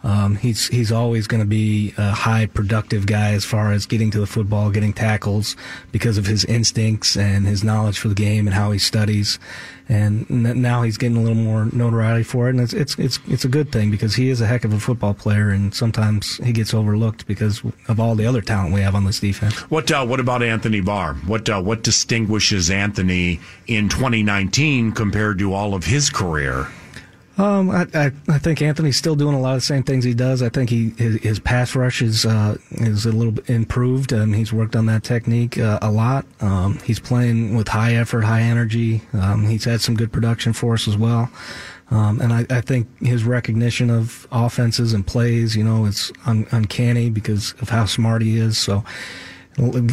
Um, 0.05 0.37
he's 0.37 0.69
he's 0.69 0.93
always 0.93 1.27
going 1.27 1.43
to 1.43 1.49
be 1.49 1.95
a 1.97 2.11
high 2.11 2.45
productive 2.45 3.07
guy 3.07 3.33
as 3.33 3.47
far 3.47 3.73
as 3.73 3.87
getting 3.87 4.11
to 4.11 4.21
the 4.21 4.27
football, 4.27 4.71
getting 4.71 4.93
tackles 4.93 5.57
because 5.93 6.19
of 6.19 6.27
his 6.27 6.45
instincts 6.45 7.17
and 7.17 7.47
his 7.47 7.65
knowledge 7.65 7.99
for 7.99 8.09
the 8.09 8.15
game 8.15 8.47
and 8.47 8.55
how 8.55 8.71
he 8.71 8.79
studies. 8.79 9.39
And 9.89 10.29
now 10.31 10.83
he's 10.83 10.99
getting 10.99 11.17
a 11.17 11.21
little 11.21 11.43
more 11.43 11.67
notoriety 11.73 12.23
for 12.23 12.49
it, 12.49 12.51
and 12.51 12.61
it's 12.61 12.75
it's 12.75 12.99
it's 12.99 13.19
it's 13.29 13.45
a 13.47 13.49
good 13.49 13.73
thing 13.73 13.91
because 13.91 14.15
he 14.15 14.29
is 14.29 14.43
a 14.43 14.47
heck 14.47 14.65
of 14.65 14.75
a 14.75 14.81
football 14.81 15.15
player, 15.15 15.49
and 15.49 15.75
sometimes 15.75 16.37
he 16.39 16.53
gets 16.53 16.75
overlooked 16.75 17.27
because 17.27 17.63
of 17.89 17.99
all 17.99 18.15
the 18.15 18.27
other 18.27 18.43
talent 18.43 18.75
we 18.75 18.83
have 18.83 18.95
on 18.95 19.05
this 19.05 19.21
defense. 19.21 19.55
What 19.71 19.91
uh, 19.91 20.05
what 20.05 20.21
about 20.21 20.43
Anthony 20.43 20.83
Barr? 20.83 21.15
What 21.15 21.49
uh, 21.49 21.63
what 21.63 21.83
distinguishes 21.83 22.71
Anthony 22.71 23.41
in 23.67 23.89
2019 23.89 24.93
compared 24.93 25.39
to 25.39 25.55
all 25.55 25.75
of 25.75 25.85
his 25.85 26.11
career? 26.11 26.69
Um, 27.37 27.71
I, 27.71 27.87
I, 27.95 28.13
I 28.29 28.39
think 28.39 28.63
Anthony's 28.63 28.97
still 28.97 29.17
doing 29.17 29.35
a 29.35 29.41
lot 29.41 29.55
of 29.55 29.57
the 29.57 29.67
same 29.67 29.83
things 29.83 30.05
he 30.05 30.15
does. 30.15 30.41
I 30.41 30.49
think 30.49 30.71
he 30.71 30.91
his, 30.91 31.17
his 31.23 31.39
pass 31.41 31.75
rush 31.75 32.01
is 32.01 32.25
uh, 32.25 32.57
is 32.71 33.07
a 33.07 33.13
little 33.13 33.33
bit 33.33 33.51
improved, 33.51 34.13
and 34.13 34.35
he's 34.35 34.53
worked 34.53 34.77
on 34.77 34.87
that 34.87 35.03
technique 35.03 35.59
uh, 35.59 35.81
a 35.83 35.91
lot. 35.91 36.27
Um, 36.41 36.79
he's 36.85 37.01
playing 37.01 37.57
with 37.57 37.69
high 37.69 37.95
effort, 37.95 38.23
high 38.23 38.43
energy. 38.43 39.03
Um, 39.13 39.47
he's 39.47 39.65
had 39.65 39.81
some 39.81 39.97
good 39.97 40.13
production 40.13 40.53
for 40.53 40.75
us 40.75 40.87
as 40.87 40.97
well. 40.97 41.29
Um, 41.91 42.21
and 42.21 42.33
I, 42.33 42.47
I, 42.49 42.61
think 42.63 42.89
his 43.01 43.25
recognition 43.25 43.91
of 43.91 44.27
offenses 44.33 44.95
and 44.95 45.07
plays, 45.07 45.55
you 45.55 45.63
know, 45.63 45.85
it's 45.85 46.11
un- 46.25 46.47
uncanny 46.51 47.11
because 47.11 47.53
of 47.61 47.69
how 47.69 47.85
smart 47.85 48.23
he 48.23 48.39
is. 48.39 48.57
So 48.57 48.83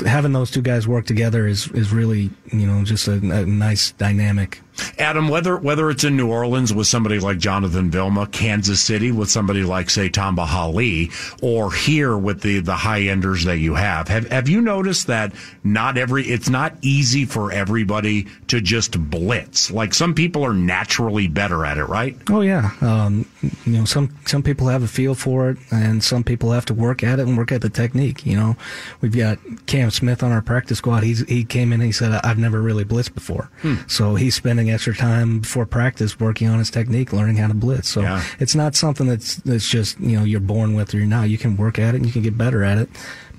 having 0.05 0.31
those 0.31 0.49
two 0.49 0.61
guys 0.61 0.87
work 0.87 1.05
together 1.05 1.47
is 1.47 1.67
is 1.71 1.91
really, 1.91 2.31
you 2.51 2.65
know, 2.65 2.83
just 2.83 3.07
a, 3.07 3.13
a 3.13 3.45
nice 3.45 3.91
dynamic. 3.91 4.61
Adam, 4.97 5.27
whether 5.29 5.57
whether 5.57 5.89
it's 5.89 6.03
in 6.03 6.15
New 6.17 6.29
Orleans 6.29 6.73
with 6.73 6.87
somebody 6.87 7.19
like 7.19 7.37
Jonathan 7.37 7.91
Vilma, 7.91 8.27
Kansas 8.27 8.81
City 8.81 9.11
with 9.11 9.29
somebody 9.29 9.63
like 9.63 9.89
say 9.89 10.09
Tamba 10.09 10.45
Hali, 10.45 11.09
or 11.41 11.71
here 11.71 12.17
with 12.17 12.41
the 12.41 12.59
the 12.59 12.75
high 12.75 13.01
enders 13.03 13.43
that 13.45 13.57
you 13.57 13.75
have, 13.75 14.07
have 14.07 14.27
have 14.29 14.47
you 14.49 14.61
noticed 14.61 15.07
that 15.07 15.33
not 15.63 15.97
every 15.97 16.23
it's 16.25 16.49
not 16.49 16.75
easy 16.81 17.25
for 17.25 17.51
everybody 17.51 18.27
to 18.47 18.61
just 18.61 18.97
blitz. 19.09 19.69
Like 19.71 19.93
some 19.93 20.13
people 20.13 20.43
are 20.45 20.53
naturally 20.53 21.27
better 21.27 21.65
at 21.65 21.77
it, 21.77 21.85
right? 21.85 22.15
Oh 22.29 22.41
yeah, 22.41 22.71
um, 22.81 23.25
you 23.65 23.73
know 23.73 23.85
some 23.85 24.15
some 24.25 24.43
people 24.43 24.67
have 24.67 24.83
a 24.83 24.87
feel 24.87 25.15
for 25.15 25.49
it, 25.49 25.57
and 25.71 26.03
some 26.03 26.23
people 26.23 26.51
have 26.51 26.65
to 26.65 26.73
work 26.73 27.03
at 27.03 27.19
it 27.19 27.27
and 27.27 27.37
work 27.37 27.51
at 27.51 27.61
the 27.61 27.69
technique. 27.69 28.25
You 28.25 28.35
know, 28.37 28.55
we've 29.01 29.15
got 29.15 29.37
Cam 29.65 29.91
Smith 29.91 30.23
on 30.23 30.31
our 30.31 30.41
practice 30.41 30.77
squad. 30.77 31.03
He's 31.03 31.27
he 31.27 31.43
came 31.43 31.73
in 31.73 31.81
and 31.81 31.87
he 31.87 31.91
said 31.91 32.11
I've 32.23 32.37
never 32.37 32.61
really 32.61 32.85
blitzed 32.85 33.13
before, 33.13 33.49
Hmm. 33.61 33.75
so 33.87 34.15
he's 34.15 34.35
spending 34.35 34.60
extra 34.69 34.93
time 34.95 35.39
before 35.39 35.65
practice 35.65 36.19
working 36.19 36.47
on 36.49 36.59
his 36.59 36.69
technique, 36.69 37.11
learning 37.13 37.37
how 37.37 37.47
to 37.47 37.53
blitz. 37.53 37.89
So 37.89 38.01
Yeah. 38.01 38.23
it's 38.39 38.53
not 38.55 38.75
something 38.75 39.07
that's 39.07 39.35
that's 39.37 39.67
just 39.67 39.99
you 39.99 40.17
know 40.17 40.23
you're 40.23 40.39
born 40.39 40.73
with 40.75 40.93
or 40.93 40.97
you're 40.97 41.07
not. 41.07 41.29
You 41.29 41.37
can 41.37 41.57
work 41.57 41.79
at 41.79 41.93
it 41.95 41.97
and 41.97 42.05
you 42.05 42.11
can 42.11 42.21
get 42.21 42.37
better 42.37 42.63
at 42.63 42.77
it. 42.77 42.89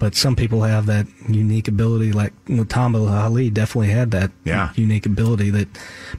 But 0.03 0.17
some 0.17 0.35
people 0.35 0.63
have 0.65 0.87
that 0.87 1.07
unique 1.29 1.69
ability, 1.69 2.11
like 2.11 2.33
you 2.49 2.57
know, 2.57 2.65
Tamba 2.65 2.99
Hali 3.07 3.51
definitely 3.51 3.91
had 3.91 4.11
that 4.11 4.33
Yeah. 4.45 4.71
unique 4.75 5.07
ability. 5.07 5.51
That, 5.51 5.69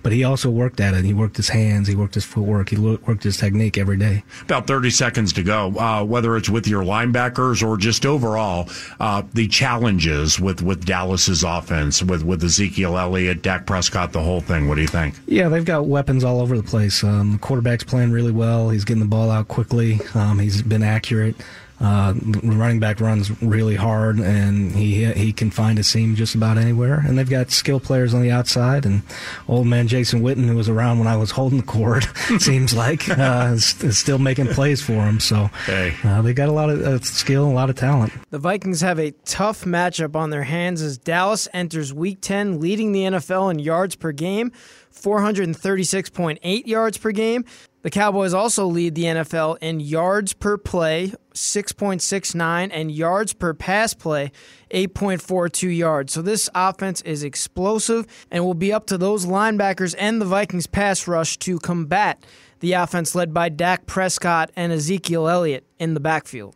but 0.01 0.13
he 0.13 0.23
also 0.23 0.49
worked 0.49 0.79
at 0.79 0.93
it. 0.93 1.03
He 1.03 1.13
worked 1.13 1.35
his 1.35 1.49
hands, 1.49 1.89
he 1.89 1.93
worked 1.93 2.13
his 2.15 2.23
footwork, 2.23 2.69
he 2.69 2.77
worked 2.77 3.23
his 3.23 3.35
technique 3.35 3.77
every 3.77 3.97
day. 3.97 4.23
About 4.41 4.67
30 4.67 4.89
seconds 4.89 5.33
to 5.33 5.43
go. 5.43 5.73
Uh, 5.77 6.01
whether 6.05 6.37
it's 6.37 6.47
with 6.47 6.65
your 6.65 6.81
linebackers 6.81 7.61
or 7.61 7.75
just 7.75 8.05
overall, 8.05 8.69
uh, 9.01 9.23
the 9.33 9.49
challenges 9.49 10.39
with, 10.39 10.61
with 10.61 10.85
Dallas's 10.85 11.43
offense, 11.43 12.01
with, 12.01 12.23
with 12.23 12.41
Ezekiel 12.41 12.97
Elliott, 12.97 13.41
Dak 13.41 13.65
Prescott, 13.65 14.13
the 14.13 14.23
whole 14.23 14.39
thing. 14.39 14.69
What 14.69 14.75
do 14.75 14.81
you 14.81 14.87
think? 14.87 15.15
Yeah, 15.27 15.49
they've 15.49 15.65
got 15.65 15.87
weapons 15.87 16.23
all 16.23 16.39
over 16.39 16.55
the 16.55 16.63
place. 16.63 17.03
Um, 17.03 17.33
the 17.33 17.37
quarterback's 17.39 17.83
playing 17.83 18.13
really 18.13 18.31
well. 18.31 18.69
He's 18.69 18.85
getting 18.85 19.03
the 19.03 19.09
ball 19.09 19.29
out 19.29 19.49
quickly. 19.49 19.99
Um, 20.15 20.39
he's 20.39 20.61
been 20.61 20.83
accurate. 20.83 21.35
Uh, 21.83 22.13
running 22.43 22.79
back 22.79 23.01
runs 23.01 23.29
really 23.43 23.75
hard, 23.75 24.17
and 24.17 24.71
he 24.71 25.03
he 25.13 25.33
can 25.33 25.51
find 25.51 25.77
a 25.77 25.83
seam 25.83 26.15
just 26.15 26.33
about 26.33 26.57
anywhere. 26.57 27.03
And 27.05 27.17
they've 27.19 27.29
got 27.29 27.51
skill 27.51 27.81
players 27.81 28.13
on 28.13 28.21
the 28.21 28.31
outside. 28.31 28.85
And 28.85 29.01
old 29.49 29.67
man 29.67 29.89
Jason 29.89 30.21
Witten, 30.21 30.45
who 30.47 30.55
was 30.55 30.69
around 30.69 30.99
when 30.99 31.07
I 31.09 31.17
was 31.17 31.31
holding 31.31 31.57
the 31.59 31.65
cord, 31.65 32.05
seems 32.39 32.73
like 32.73 33.09
uh, 33.09 33.51
is, 33.53 33.83
is 33.83 33.97
still 33.97 34.17
making 34.17 34.47
plays 34.47 34.81
for 34.81 34.93
him. 34.93 35.19
So 35.19 35.47
Hey. 35.65 35.93
uh, 36.05 36.21
they 36.21 36.33
got 36.33 36.47
a 36.47 36.53
lot 36.53 36.69
of 36.69 36.79
uh, 36.81 36.99
skill, 37.01 37.43
and 37.43 37.51
a 37.51 37.55
lot 37.55 37.69
of 37.69 37.75
talent. 37.75 38.13
The 38.29 38.39
Vikings 38.39 38.79
have 38.79 38.97
a 38.97 39.11
tough 39.25 39.65
matchup 39.65 40.15
on 40.15 40.29
their 40.29 40.43
hands 40.43 40.81
as 40.81 40.97
Dallas 40.97 41.49
enters 41.53 41.93
Week 41.93 42.17
10 42.21 42.61
leading 42.61 42.93
the 42.93 43.01
NFL 43.01 43.51
in 43.51 43.59
yards 43.59 43.95
per 43.95 44.13
game, 44.13 44.53
436.8 44.93 46.65
yards 46.67 46.97
per 46.97 47.11
game. 47.11 47.45
The 47.83 47.91
Cowboys 47.91 48.33
also 48.33 48.65
lead 48.65 48.95
the 48.95 49.03
NFL 49.03 49.57
in 49.59 49.81
yards 49.81 50.31
per 50.31 50.57
play, 50.57 51.13
6.69, 51.33 52.69
and 52.71 52.89
yards 52.89 53.33
per 53.33 53.53
pass 53.53 53.93
play, 53.93 54.31
8.42 54.71 55.77
yards. 55.77 56.13
So 56.13 56.21
this 56.21 56.49
offense 56.55 57.01
is 57.01 57.25
explosive 57.25 58.07
and 58.31 58.45
will 58.45 58.53
be 58.53 58.71
up 58.71 58.87
to 58.87 58.97
those 58.97 59.25
linebackers 59.25 59.95
and 59.99 60.21
the 60.21 60.25
Vikings 60.25 60.65
pass 60.65 61.09
rush 61.09 61.37
to 61.39 61.59
combat 61.59 62.25
the 62.61 62.71
offense 62.71 63.13
led 63.15 63.33
by 63.33 63.49
Dak 63.49 63.85
Prescott 63.85 64.49
and 64.55 64.71
Ezekiel 64.71 65.27
Elliott 65.27 65.65
in 65.77 65.93
the 65.93 65.99
backfield. 65.99 66.55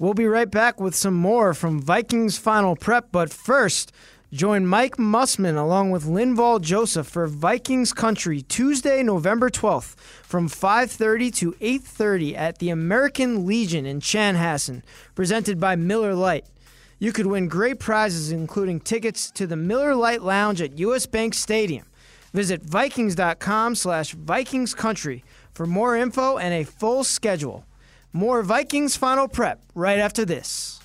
We'll 0.00 0.14
be 0.14 0.24
right 0.26 0.50
back 0.50 0.80
with 0.80 0.94
some 0.94 1.12
more 1.12 1.52
from 1.52 1.82
Vikings 1.82 2.38
Final 2.38 2.74
Prep, 2.74 3.12
but 3.12 3.30
first, 3.30 3.92
join 4.32 4.64
Mike 4.64 4.96
Mussman 4.96 5.58
along 5.58 5.90
with 5.90 6.06
Linval 6.06 6.58
Joseph 6.62 7.06
for 7.06 7.26
Vikings 7.26 7.92
Country 7.92 8.40
Tuesday, 8.40 9.02
November 9.02 9.50
12th 9.50 9.94
from 10.22 10.48
5:30 10.48 11.30
to 11.32 11.54
8:30 11.60 12.34
at 12.34 12.60
the 12.60 12.70
American 12.70 13.44
Legion 13.44 13.84
in 13.84 14.00
Chanhassen, 14.00 14.80
presented 15.14 15.60
by 15.60 15.76
Miller 15.76 16.14
Lite. 16.14 16.46
You 16.98 17.12
could 17.12 17.26
win 17.26 17.46
great 17.46 17.78
prizes 17.78 18.32
including 18.32 18.80
tickets 18.80 19.30
to 19.32 19.46
the 19.46 19.54
Miller 19.54 19.94
Lite 19.94 20.22
Lounge 20.22 20.62
at 20.62 20.78
US 20.78 21.04
Bank 21.04 21.34
Stadium. 21.34 21.84
Visit 22.32 22.62
vikings.com 22.62 23.74
slash 23.74 24.14
Vikings 24.14 24.72
Country 24.72 25.22
for 25.52 25.66
more 25.66 25.94
info 25.94 26.38
and 26.38 26.54
a 26.54 26.64
full 26.64 27.04
schedule. 27.04 27.66
More 28.12 28.42
Vikings 28.42 28.96
Final 28.96 29.28
Prep 29.28 29.62
right 29.72 30.00
after 30.00 30.24
this. 30.24 30.80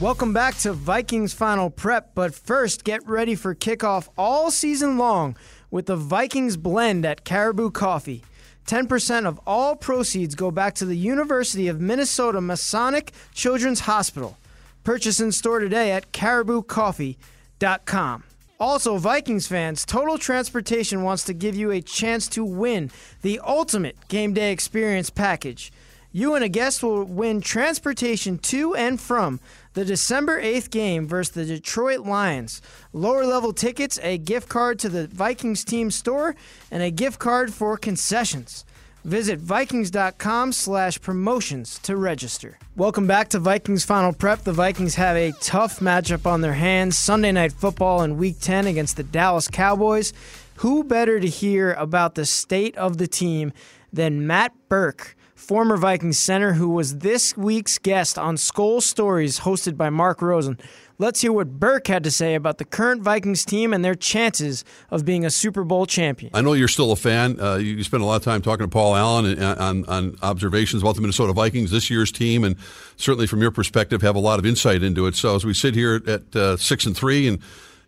Welcome 0.00 0.32
back 0.32 0.56
to 0.60 0.72
Vikings 0.72 1.34
Final 1.34 1.68
Prep, 1.68 2.14
but 2.14 2.34
first 2.34 2.84
get 2.84 3.06
ready 3.06 3.34
for 3.34 3.54
kickoff 3.54 4.08
all 4.16 4.50
season 4.50 4.96
long 4.96 5.36
with 5.70 5.84
the 5.84 5.96
Vikings 5.96 6.56
blend 6.56 7.04
at 7.04 7.26
Caribou 7.26 7.70
Coffee. 7.70 8.24
10% 8.66 9.26
of 9.26 9.38
all 9.46 9.76
proceeds 9.76 10.34
go 10.34 10.50
back 10.50 10.74
to 10.76 10.86
the 10.86 10.96
University 10.96 11.68
of 11.68 11.82
Minnesota 11.82 12.40
Masonic 12.40 13.12
Children's 13.34 13.80
Hospital. 13.80 14.38
Purchase 14.84 15.20
in 15.20 15.32
store 15.32 15.60
today 15.60 15.92
at 15.92 16.12
cariboucoffee.com. 16.12 18.24
Also, 18.58 18.98
Vikings 18.98 19.46
fans, 19.46 19.86
Total 19.86 20.18
Transportation 20.18 21.02
wants 21.02 21.24
to 21.24 21.32
give 21.32 21.56
you 21.56 21.70
a 21.70 21.80
chance 21.80 22.28
to 22.28 22.44
win 22.44 22.90
the 23.22 23.40
ultimate 23.40 23.96
game 24.08 24.34
day 24.34 24.52
experience 24.52 25.08
package. 25.08 25.72
You 26.12 26.34
and 26.34 26.44
a 26.44 26.48
guest 26.48 26.82
will 26.82 27.04
win 27.04 27.40
transportation 27.40 28.38
to 28.38 28.74
and 28.74 29.00
from 29.00 29.40
the 29.74 29.84
December 29.84 30.42
8th 30.42 30.70
game 30.70 31.06
versus 31.06 31.34
the 31.34 31.44
Detroit 31.44 32.00
Lions. 32.00 32.60
Lower 32.92 33.24
level 33.24 33.52
tickets, 33.52 33.98
a 34.02 34.18
gift 34.18 34.48
card 34.48 34.78
to 34.80 34.88
the 34.88 35.06
Vikings 35.06 35.64
team 35.64 35.90
store, 35.90 36.34
and 36.70 36.82
a 36.82 36.90
gift 36.90 37.20
card 37.20 37.54
for 37.54 37.76
concessions. 37.76 38.64
Visit 39.04 39.38
Vikings.com 39.40 40.52
slash 40.52 41.00
promotions 41.00 41.78
to 41.80 41.96
register. 41.96 42.58
Welcome 42.76 43.06
back 43.06 43.28
to 43.30 43.38
Vikings 43.38 43.84
Final 43.84 44.12
Prep. 44.12 44.44
The 44.44 44.52
Vikings 44.52 44.96
have 44.96 45.16
a 45.16 45.32
tough 45.40 45.80
matchup 45.80 46.26
on 46.26 46.42
their 46.42 46.52
hands 46.52 46.98
Sunday 46.98 47.32
Night 47.32 47.52
Football 47.52 48.02
in 48.02 48.18
Week 48.18 48.36
10 48.40 48.66
against 48.66 48.96
the 48.96 49.02
Dallas 49.02 49.48
Cowboys. 49.48 50.12
Who 50.56 50.84
better 50.84 51.18
to 51.18 51.26
hear 51.26 51.72
about 51.72 52.14
the 52.14 52.26
state 52.26 52.76
of 52.76 52.98
the 52.98 53.06
team 53.06 53.54
than 53.90 54.26
Matt 54.26 54.52
Birk, 54.68 55.16
former 55.34 55.78
Vikings 55.78 56.18
center 56.18 56.52
who 56.52 56.68
was 56.68 56.98
this 56.98 57.34
week's 57.36 57.78
guest 57.78 58.18
on 58.18 58.36
Skol 58.36 58.82
Stories 58.82 59.40
hosted 59.40 59.78
by 59.78 59.88
Mark 59.88 60.20
Rosen. 60.20 60.58
Let's 61.00 61.22
hear 61.22 61.32
what 61.32 61.58
Birk 61.58 61.86
had 61.86 62.04
to 62.04 62.10
say 62.10 62.34
about 62.34 62.58
the 62.58 62.64
current 62.66 63.00
Vikings 63.00 63.46
team 63.46 63.72
and 63.72 63.82
their 63.82 63.94
chances 63.94 64.66
of 64.90 65.06
being 65.06 65.24
a 65.24 65.30
Super 65.30 65.64
Bowl 65.64 65.86
champion. 65.86 66.30
I 66.34 66.42
know 66.42 66.52
you're 66.52 66.68
still 66.68 66.92
a 66.92 66.96
fan. 66.96 67.40
Uh, 67.40 67.54
you, 67.54 67.82
spent 67.84 68.02
a 68.02 68.06
lot 68.06 68.16
of 68.16 68.22
time 68.22 68.42
talking 68.42 68.66
to 68.66 68.68
Paul 68.68 68.94
Allen 68.94 69.24
and, 69.24 69.42
on, 69.42 69.86
on 69.86 70.18
observations 70.22 70.82
about 70.82 70.96
the 70.96 71.00
Minnesota 71.00 71.32
Vikings 71.32 71.70
this 71.70 71.88
year's 71.88 72.12
team, 72.12 72.44
and 72.44 72.54
certainly 72.98 73.26
from 73.26 73.40
your 73.40 73.50
perspective, 73.50 74.02
have 74.02 74.14
a 74.14 74.18
lot 74.20 74.38
of 74.38 74.44
insight 74.44 74.82
into 74.82 75.06
it. 75.06 75.14
So 75.14 75.34
as 75.34 75.42
we 75.42 75.54
sit 75.54 75.74
here 75.74 76.02
at 76.06 76.36
uh, 76.36 76.58
six 76.58 76.84
and 76.84 76.94
three 76.94 77.26
and 77.26 77.38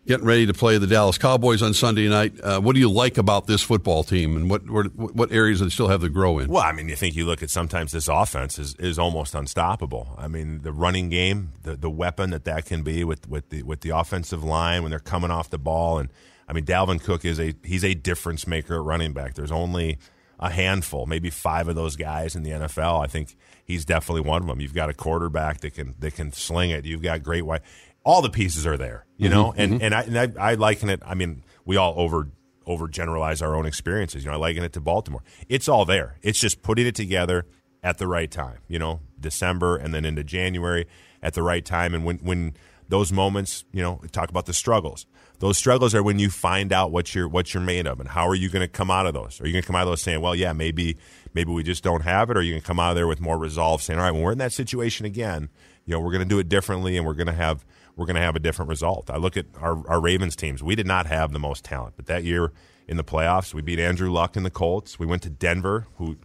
getting 0.05 0.25
ready 0.25 0.45
to 0.45 0.53
play 0.53 0.77
the 0.77 0.87
Dallas 0.87 1.17
Cowboys 1.17 1.61
on 1.61 1.73
Sunday 1.73 2.07
night, 2.07 2.33
uh, 2.41 2.59
what 2.59 2.73
do 2.73 2.79
you 2.79 2.89
like 2.89 3.17
about 3.17 3.47
this 3.47 3.61
football 3.61 4.03
team, 4.03 4.35
and 4.35 4.49
what 4.49 4.61
what, 4.67 5.31
areas 5.31 5.59
they 5.59 5.69
still 5.69 5.87
have 5.87 6.01
to 6.01 6.09
grow 6.09 6.39
in? 6.39 6.49
Well, 6.49 6.63
I 6.63 6.71
mean, 6.71 6.89
you 6.89 6.95
think 6.95 7.15
you 7.15 7.25
look 7.25 7.41
at 7.41 7.49
sometimes 7.49 7.91
this 7.91 8.07
offense 8.07 8.59
is, 8.59 8.75
is 8.75 8.99
almost 8.99 9.35
unstoppable. 9.35 10.15
I 10.17 10.27
mean, 10.27 10.61
the 10.61 10.71
running 10.71 11.09
game, 11.09 11.53
the, 11.63 11.75
the 11.75 11.89
weapon 11.89 12.31
that 12.31 12.45
that 12.45 12.65
can 12.65 12.83
be 12.83 13.03
with, 13.03 13.27
with 13.27 13.49
the 13.49 13.63
with 13.63 13.81
the 13.81 13.89
offensive 13.91 14.43
line 14.43 14.83
when 14.83 14.89
they're 14.89 14.99
coming 14.99 15.31
off 15.31 15.49
the 15.49 15.57
ball, 15.57 15.99
and 15.99 16.09
I 16.47 16.53
mean, 16.53 16.65
Dalvin 16.65 17.01
Cook 17.01 17.25
is 17.25 17.39
a 17.39 17.53
he's 17.63 17.85
a 17.85 17.93
difference 17.93 18.45
maker 18.47 18.75
at 18.75 18.81
running 18.81 19.13
back. 19.13 19.35
There's 19.35 19.51
only 19.51 19.97
a 20.39 20.49
handful, 20.49 21.05
maybe 21.05 21.29
five 21.29 21.67
of 21.69 21.75
those 21.75 21.95
guys 21.95 22.35
in 22.35 22.43
the 22.43 22.51
NFL. 22.51 23.01
I 23.01 23.07
think 23.07 23.35
he's 23.63 23.85
definitely 23.85 24.27
one 24.27 24.41
of 24.41 24.47
them. 24.47 24.59
You've 24.59 24.73
got 24.73 24.89
a 24.89 24.93
quarterback 24.93 25.61
that 25.61 25.73
can 25.73 25.95
that 25.99 26.15
can 26.15 26.31
sling 26.33 26.71
it. 26.71 26.85
You've 26.85 27.01
got 27.01 27.23
great 27.23 27.43
wide. 27.43 27.61
All 28.03 28.21
the 28.21 28.29
pieces 28.29 28.65
are 28.67 28.77
there, 28.77 29.05
you 29.17 29.29
know, 29.29 29.51
Mhm, 29.51 29.55
and 29.57 29.73
mhm. 29.73 29.83
and 29.83 29.95
I 29.95 30.01
and 30.01 30.19
I, 30.39 30.51
I 30.51 30.53
liken 30.55 30.89
it. 30.89 31.01
I 31.05 31.13
mean, 31.15 31.43
we 31.65 31.77
all 31.77 31.93
over 31.97 32.27
over 32.65 32.87
generalize 32.87 33.41
our 33.41 33.55
own 33.55 33.65
experiences. 33.65 34.23
You 34.23 34.29
know, 34.29 34.35
I 34.37 34.39
liken 34.39 34.63
it 34.63 34.73
to 34.73 34.81
Baltimore. 34.81 35.21
It's 35.49 35.67
all 35.67 35.85
there. 35.85 36.17
It's 36.21 36.39
just 36.39 36.61
putting 36.61 36.85
it 36.87 36.95
together 36.95 37.45
at 37.81 37.97
the 37.97 38.07
right 38.07 38.29
time. 38.31 38.59
You 38.67 38.79
know, 38.79 38.99
December 39.19 39.77
and 39.77 39.93
then 39.93 40.05
into 40.05 40.23
January 40.23 40.85
at 41.21 41.33
the 41.33 41.43
right 41.43 41.63
time. 41.65 41.93
And 41.93 42.03
when 42.05 42.17
when 42.17 42.53
those 42.89 43.11
moments, 43.13 43.63
you 43.71 43.81
know, 43.81 44.01
talk 44.11 44.29
about 44.29 44.45
the 44.45 44.53
struggles. 44.53 45.05
Those 45.39 45.57
struggles 45.57 45.95
are 45.95 46.03
when 46.03 46.19
you 46.19 46.29
find 46.29 46.71
out 46.71 46.91
what 46.91 47.15
you're 47.15 47.27
what 47.27 47.53
you're 47.53 47.63
made 47.63 47.87
of, 47.87 47.99
and 47.99 48.07
how 48.09 48.27
are 48.27 48.35
you 48.35 48.49
going 48.49 48.61
to 48.61 48.67
come 48.67 48.91
out 48.91 49.05
of 49.07 49.13
those? 49.13 49.41
Are 49.41 49.47
you 49.47 49.51
going 49.51 49.63
to 49.63 49.67
come 49.67 49.75
out 49.75 49.81
of 49.83 49.87
those 49.89 50.01
saying, 50.01 50.21
"Well, 50.21 50.35
yeah, 50.35 50.53
maybe 50.53 50.97
maybe 51.33 51.51
we 51.51 51.63
just 51.63 51.83
don't 51.83 52.01
have 52.01 52.29
it," 52.29 52.37
or 52.37 52.39
are 52.39 52.43
you 52.43 52.51
going 52.51 52.61
to 52.61 52.67
come 52.67 52.79
out 52.79 52.91
of 52.91 52.95
there 52.95 53.07
with 53.07 53.19
more 53.19 53.37
resolve, 53.37 53.81
saying, 53.81 53.99
"All 53.99 54.05
right, 54.05 54.11
when 54.11 54.21
we're 54.21 54.31
in 54.31 54.37
that 54.37 54.53
situation 54.53 55.05
again, 55.05 55.49
you 55.85 55.93
know, 55.93 55.99
we're 55.99 56.11
going 56.11 56.23
to 56.23 56.29
do 56.29 56.39
it 56.39 56.47
differently, 56.47 56.95
and 56.97 57.05
we're 57.05 57.13
going 57.15 57.27
to 57.27 57.33
have 57.33 57.65
we're 57.95 58.05
going 58.05 58.15
to 58.15 58.21
have 58.21 58.35
a 58.35 58.39
different 58.39 58.69
result." 58.69 59.09
I 59.09 59.17
look 59.17 59.37
at 59.37 59.45
our, 59.59 59.87
our 59.87 60.01
Ravens 60.01 60.35
teams; 60.35 60.63
we 60.63 60.75
did 60.75 60.87
not 60.87 61.05
have 61.05 61.31
the 61.31 61.39
most 61.39 61.63
talent, 61.63 61.95
but 61.95 62.05
that 62.07 62.23
year 62.23 62.51
in 62.87 62.97
the 62.97 63.03
playoffs, 63.03 63.53
we 63.53 63.61
beat 63.61 63.79
Andrew 63.79 64.11
Luck 64.11 64.35
and 64.35 64.45
the 64.45 64.51
Colts. 64.51 64.99
We 64.99 65.05
went 65.05 65.21
to 65.23 65.29
Denver, 65.29 65.87
who 65.97 66.17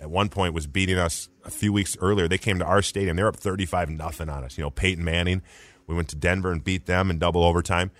at 0.00 0.10
one 0.10 0.28
point 0.28 0.54
was 0.54 0.66
beating 0.66 0.98
us 0.98 1.28
a 1.44 1.50
few 1.50 1.72
weeks 1.72 1.96
earlier. 2.00 2.26
They 2.28 2.38
came 2.38 2.58
to 2.58 2.64
our 2.64 2.82
stadium; 2.82 3.16
they're 3.16 3.28
up 3.28 3.36
thirty-five 3.36 3.90
nothing 3.90 4.28
on 4.28 4.44
us. 4.44 4.58
You 4.58 4.64
know, 4.64 4.70
Peyton 4.70 5.04
Manning. 5.04 5.42
We 5.86 5.96
went 5.96 6.08
to 6.10 6.16
Denver 6.16 6.52
and 6.52 6.62
beat 6.62 6.86
them 6.86 7.10
in 7.10 7.18
double 7.18 7.42
overtime 7.42 7.90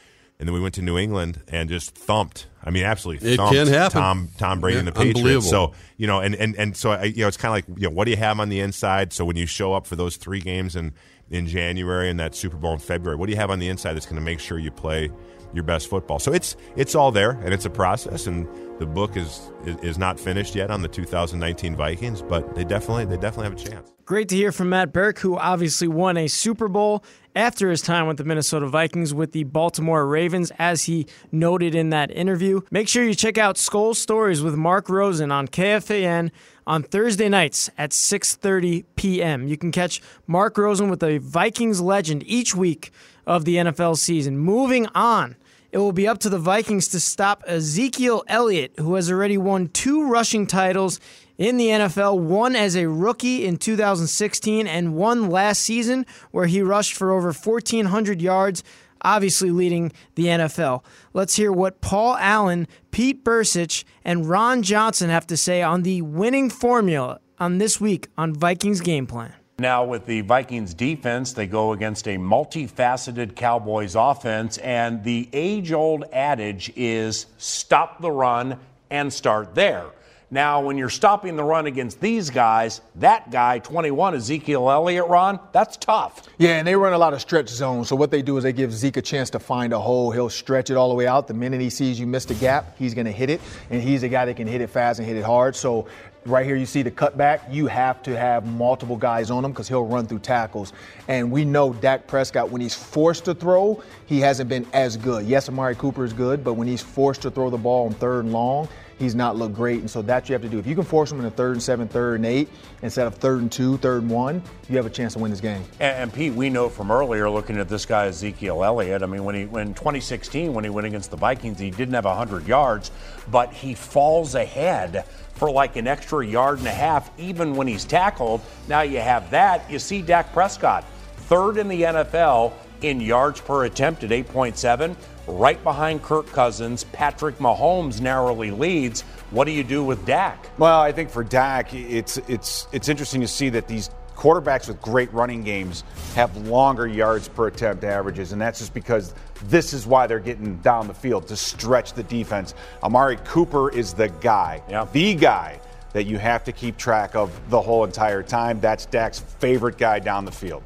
and 0.41 0.49
then 0.49 0.55
we 0.55 0.61
went 0.61 0.75
to 0.77 0.83
New 0.83 0.97
England 0.97 1.43
and 1.49 1.69
just 1.69 1.95
thumped. 1.95 2.47
I 2.65 2.71
mean, 2.71 2.83
absolutely 2.83 3.35
it 3.35 3.37
can 3.37 3.67
happen. 3.67 4.01
Tom 4.01 4.29
Tom 4.39 4.61
Brady 4.61 4.77
Yeah, 4.77 4.79
and 4.81 4.89
the 4.89 4.93
Patriots. 4.93 5.49
So 5.49 5.75
you 5.99 6.07
know, 6.07 6.21
and 6.21 6.35
and 6.35 6.57
and 6.57 6.75
so 6.75 6.93
I, 6.93 7.05
you 7.05 7.19
know, 7.19 7.29
it's 7.29 7.37
kind 7.37 7.51
of 7.51 7.69
like 7.69 7.79
you 7.79 7.89
know, 7.89 7.95
what 7.95 8.07
do 8.07 8.11
you 8.11 8.17
have 8.17 8.41
on 8.41 8.49
the 8.49 8.61
inside? 8.61 9.13
So 9.13 9.27
when 9.27 9.37
you 9.37 9.45
show 9.45 9.75
up 9.75 9.87
for 9.87 9.97
those 9.97 10.17
three 10.17 10.41
games 10.41 10.77
in 10.77 10.95
in 11.31 11.47
January 11.47 12.11
and 12.11 12.19
that 12.21 12.35
Super 12.35 12.57
Bowl 12.57 12.73
in 12.73 12.79
February, 12.79 13.17
what 13.17 13.27
do 13.27 13.33
you 13.33 13.39
have 13.39 13.51
on 13.51 13.59
the 13.59 13.69
inside 13.69 13.95
that's 13.95 14.07
going 14.07 14.17
to 14.17 14.23
make 14.23 14.41
sure 14.41 14.59
you 14.59 14.71
play 14.71 15.11
your 15.53 15.65
best 15.65 15.89
football? 15.89 16.19
So 16.19 16.33
it's 16.33 16.57
it's 16.77 16.95
all 16.95 17.13
there 17.13 17.33
and 17.45 17.53
it's 17.55 17.65
a 17.65 17.71
process 17.71 18.27
and. 18.27 18.49
The 18.81 18.87
book 18.87 19.15
is, 19.15 19.53
is 19.67 19.99
not 19.99 20.19
finished 20.19 20.55
yet 20.55 20.71
on 20.71 20.81
the 20.81 20.89
2019 20.89 21.77
Vikings, 21.77 22.23
but 22.23 22.55
they 22.55 22.65
definitely 22.65 23.05
they 23.05 23.19
definitely 23.19 23.51
have 23.51 23.53
a 23.53 23.71
chance. 23.71 23.93
Great 24.07 24.31
to 24.31 24.37
hear 24.37 24.53
from 24.53 24.71
Matt 24.71 24.91
Birk, 24.91 25.19
who 25.19 25.37
obviously 25.37 25.87
won 25.87 26.17
a 26.17 26.29
Super 26.29 26.67
Bowl 26.67 27.05
after 27.37 27.71
his 27.71 27.83
time 27.83 28.07
with 28.07 28.17
the 28.17 28.25
Minnesota 28.25 28.67
Vikings 28.67 29.13
with 29.13 29.33
the 29.33 29.45
Baltimore 29.45 30.07
Ravens, 30.07 30.51
as 30.59 30.85
he 30.85 31.07
noted 31.31 31.75
in 31.75 31.91
that 31.91 32.11
interview. 32.11 32.63
Make 32.71 32.89
sure 32.89 33.05
you 33.05 33.15
check 33.15 33.37
out 33.37 33.57
Skol 33.57 33.95
Stories 33.95 34.43
with 34.43 34.55
Mark 34.55 34.89
Rosen 34.89 35.31
on 35.31 35.47
KFAN 35.47 36.31
on 36.67 36.83
Thursday 36.83 37.29
nights 37.29 37.69
at 37.77 37.91
6:30 37.91 38.85
p.m. 38.97 39.47
You 39.47 39.59
can 39.59 39.73
catch 39.73 40.01
Mark 40.27 40.57
Rosen 40.57 40.89
with 40.89 41.03
a 41.03 41.19
Vikings 41.19 41.83
legend 41.83 42.25
each 42.27 42.55
week 42.55 42.93
of 43.27 43.45
the 43.45 43.57
NFL 43.57 43.99
season. 43.99 44.39
Moving 44.39 44.87
on. 44.95 45.37
It 45.73 45.79
will 45.79 45.93
be 45.93 46.09
up 46.09 46.19
to 46.21 46.29
the 46.29 46.39
Vikings 46.39 46.89
to 46.89 47.01
stop 47.01 47.45
Ezekiel 47.47 48.25
Elliott, 48.27 48.73
who 48.79 48.95
has 48.95 49.11
already 49.11 49.39
won 49.39 49.69
two 49.69 50.05
rushing 50.05 50.47
titles 50.47 50.99
in 51.39 51.57
the 51.57 51.69
NFL, 51.69 52.19
one 52.19 52.57
as 52.57 52.77
a 52.77 52.89
rookie 52.89 53.47
in 53.47 53.57
2016 53.57 54.67
and 54.67 54.95
one 54.95 55.31
last 55.31 55.63
season 55.63 56.07
where 56.33 56.47
he 56.47 56.61
rushed 56.61 56.95
for 56.95 57.13
over 57.13 57.33
1,400 57.33 58.21
yards, 58.21 58.65
obviously 59.03 59.51
leading 59.51 59.93
the 60.17 60.27
NFL. 60.27 60.83
Let's 61.15 61.37
hear 61.37 61.53
what 61.53 61.81
Paul 61.81 62.17
Allen, 62.17 62.67
Pete 62.91 63.25
Bercich, 63.25 63.85
and 64.05 64.29
Ron 64.29 64.63
Johnson 64.63 65.09
have 65.09 65.27
to 65.29 65.37
say 65.37 65.63
on 65.63 65.83
the 65.83 66.03
winning 66.03 66.51
formula 66.51 67.21
on 67.39 67.59
this 67.59 67.81
week 67.81 68.09
on 68.19 68.35
Vikings 68.35 68.81
Game 68.81 69.07
Plan. 69.07 69.33
Now, 69.61 69.85
with 69.85 70.07
the 70.07 70.23
Vikings 70.23 70.73
defense, 70.73 71.35
they 71.35 71.47
go 71.47 71.73
against 71.73 72.09
a 72.09 72.17
multifaceted 72.17 73.37
Cowboys 73.37 73.95
offense, 73.95 74.57
and 74.57 75.05
the 75.05 75.29
age 75.35 75.71
old 75.71 76.05
adage 76.15 76.73
is 76.77 77.27
stop 77.37 78.01
the 78.01 78.11
run 78.11 78.59
and 78.89 79.13
start 79.13 79.55
there. 79.55 79.85
Now, 80.31 80.63
when 80.63 80.79
you're 80.79 80.89
stopping 80.89 81.37
the 81.37 81.45
run 81.45 81.67
against 81.67 82.01
these 82.01 82.31
guys, 82.31 82.81
that 82.97 83.31
guy, 83.31 83.59
21, 83.59 84.15
Ezekiel 84.15 84.71
Elliott, 84.71 85.09
Ron, 85.09 85.41
that's 85.53 85.77
tough. 85.77 86.27
Yeah, 86.39 86.51
and 86.51 86.67
they 86.67 86.77
run 86.77 86.93
a 86.93 86.99
lot 86.99 87.13
of 87.13 87.21
stretch 87.21 87.49
zones. 87.49 87.89
So 87.89 87.97
what 87.97 88.13
they 88.13 88.23
do 88.23 88.37
is 88.39 88.45
they 88.45 88.53
give 88.55 88.73
Zeke 88.73 88.97
a 88.97 89.03
chance 89.03 89.29
to 89.31 89.41
find 89.41 89.73
a 89.73 89.79
hole. 89.81 90.13
He'll 90.13 90.31
stretch 90.31 90.71
it 90.71 90.77
all 90.77 90.89
the 90.89 90.95
way 90.95 91.09
out. 91.09 91.27
The 91.27 91.35
minute 91.35 91.61
he 91.61 91.69
sees 91.69 91.99
you 91.99 92.07
missed 92.07 92.31
a 92.31 92.35
gap, 92.35 92.79
he's 92.79 92.95
going 92.95 93.07
to 93.07 93.13
hit 93.13 93.29
it, 93.29 93.41
and 93.69 93.83
he's 93.83 94.05
a 94.05 94.09
guy 94.09 94.25
that 94.25 94.37
can 94.37 94.47
hit 94.47 94.61
it 94.61 94.69
fast 94.69 95.01
and 95.01 95.09
hit 95.09 95.17
it 95.17 95.25
hard. 95.25 95.57
So 95.57 95.89
right 96.27 96.45
here 96.45 96.57
you 96.57 96.67
see 96.67 96.83
the 96.83 96.91
cutback. 96.91 97.53
You 97.53 97.67
have 97.67 98.03
to 98.05 98.17
have 98.17 98.47
multiple 98.47 98.97
guys 98.97 99.31
on 99.31 99.45
him 99.45 99.53
because 99.53 99.69
he'll 99.69 99.87
run 99.87 100.07
through 100.07 100.21
tackles. 100.21 100.73
And 101.09 101.31
we 101.31 101.45
know 101.45 101.73
Dak 101.73 102.07
Prescott 102.07 102.51
when 102.51 102.61
he's 102.61 102.75
forced 102.75 103.25
to 103.27 103.35
throw, 103.35 103.83
he 104.07 104.21
hasn't 104.21 104.49
been 104.49 104.67
as 104.73 104.97
good. 104.97 105.27
Yes, 105.27 105.49
Amari 105.49 105.75
Cooper 105.75 106.05
is 106.05 106.13
good, 106.13 106.45
but 106.45 106.55
when 106.55 106.69
he's 106.69 106.83
forced 106.83 107.23
to 107.23 107.31
throw 107.31 107.51
the 107.51 107.59
ball 107.59 107.87
on 107.87 107.95
third 107.95 108.25
and 108.25 108.33
long, 108.33 108.69
he's 109.01 109.17
not 109.17 109.35
looked 109.35 109.57
great. 109.57 109.81
And 109.81 109.91
so 109.91 110.03
that 110.03 110.29
you 110.29 110.35
have 110.35 110.43
to 110.43 110.49
do. 110.49 110.59
If 110.59 110.67
you 110.67 110.77
can 110.77 110.85
force 110.85 111.11
him 111.11 111.19
in 111.19 111.25
a 111.25 111.31
third 111.31 111.53
and 111.53 111.63
seven, 111.63 111.89
third 111.89 112.17
and 112.17 112.27
eight, 112.27 112.49
instead 112.83 113.07
of 113.07 113.17
third 113.17 113.41
and 113.41 113.51
two, 113.51 113.79
third 113.79 114.03
and 114.03 114.11
one, 114.11 114.43
you 114.69 114.77
have 114.77 114.87
a 114.87 114.91
chance 114.91 115.15
to 115.15 115.19
win 115.19 115.33
this 115.33 115.41
game. 115.41 115.65
And, 115.81 115.97
and 115.97 116.13
Pete, 116.13 116.35
we 116.35 116.51
know 116.51 116.69
from 116.69 116.93
earlier 116.93 117.29
looking 117.29 117.59
at 117.59 117.69
this 117.69 117.87
guy 117.87 118.07
Ezekiel 118.07 118.63
Elliott. 118.63 119.03
I 119.03 119.07
mean, 119.07 119.25
when 119.25 119.35
he 119.35 119.47
when 119.47 119.75
2016 119.75 120.55
when 120.55 120.63
he 120.63 120.71
went 120.71 120.87
against 120.87 121.11
the 121.11 121.17
Vikings, 121.17 121.59
he 121.59 121.71
didn't 121.71 121.95
have 121.95 122.05
100 122.05 122.47
yards, 122.47 122.93
but 123.31 123.53
he 123.53 123.75
falls 123.75 124.35
ahead 124.35 125.05
for 125.35 125.51
like 125.51 125.77
an 125.77 125.87
extra 125.87 126.25
yard 126.25 126.59
and 126.59 126.69
a 126.69 126.73
half, 126.73 127.11
even 127.19 127.57
when 127.57 127.67
he's 127.67 127.87
tackled. 127.87 128.43
Now 128.69 128.83
you 128.83 128.99
have 128.99 129.31
that. 129.31 129.71
You 129.71 129.79
see 129.79 130.03
Dak 130.03 130.35
Prescott, 130.35 130.85
third 131.17 131.57
in 131.57 131.69
the 131.69 131.83
NFL 131.83 132.53
in 132.83 133.01
yards 133.01 133.41
per 133.41 133.65
attempt 133.65 134.05
at 134.05 134.11
8.7, 134.11 134.97
right 135.31 135.63
behind 135.63 136.03
Kirk 136.03 136.27
Cousins. 136.27 136.85
Patrick 136.85 137.39
Mahomes 137.39 138.01
narrowly 138.01 138.51
leads. 138.51 139.03
What 139.31 139.45
do 139.45 139.53
you 139.53 139.65
do 139.65 139.85
with 139.85 140.05
Dak? 140.05 140.51
Well, 140.59 140.81
I 140.81 140.93
think 140.93 141.11
for 141.11 141.25
Dak, 141.25 141.73
it's 141.73 142.19
it's 142.29 142.67
it's 142.73 142.89
interesting 142.89 143.21
to 143.21 143.29
see 143.29 143.49
that 143.51 143.69
these 143.69 143.91
quarterbacks 144.17 144.69
with 144.69 144.81
great 144.83 145.11
running 145.15 145.43
games 145.43 145.83
have 146.15 146.37
longer 146.37 146.87
yards 146.87 147.27
per 147.29 147.47
attempt 147.47 147.85
averages, 147.85 148.33
and 148.33 148.41
that's 148.41 148.59
just 148.59 148.75
because 148.75 149.15
this 149.45 149.73
is 149.73 149.87
why 149.87 150.07
they're 150.07 150.19
getting 150.21 150.59
down 150.59 150.87
the 150.87 150.95
field 150.95 151.27
to 151.29 151.37
stretch 151.37 151.95
the 151.95 152.03
defense. 152.03 152.55
Amari 152.83 153.17
Cooper 153.25 153.71
is 153.71 153.95
the 153.95 154.09
guy, 154.21 154.63
the 154.93 155.15
guy 155.15 155.59
that 155.93 156.05
you 156.05 156.19
have 156.19 156.45
to 156.45 156.53
keep 156.53 156.77
track 156.77 157.17
of 157.17 157.33
the 157.51 157.61
whole 157.61 157.85
entire 157.85 158.23
time. 158.23 158.61
That's 158.61 158.87
Dak's 158.87 159.21
favorite 159.21 159.79
guy 159.79 159.99
down 159.99 160.25
the 160.25 160.33
field. 160.33 160.63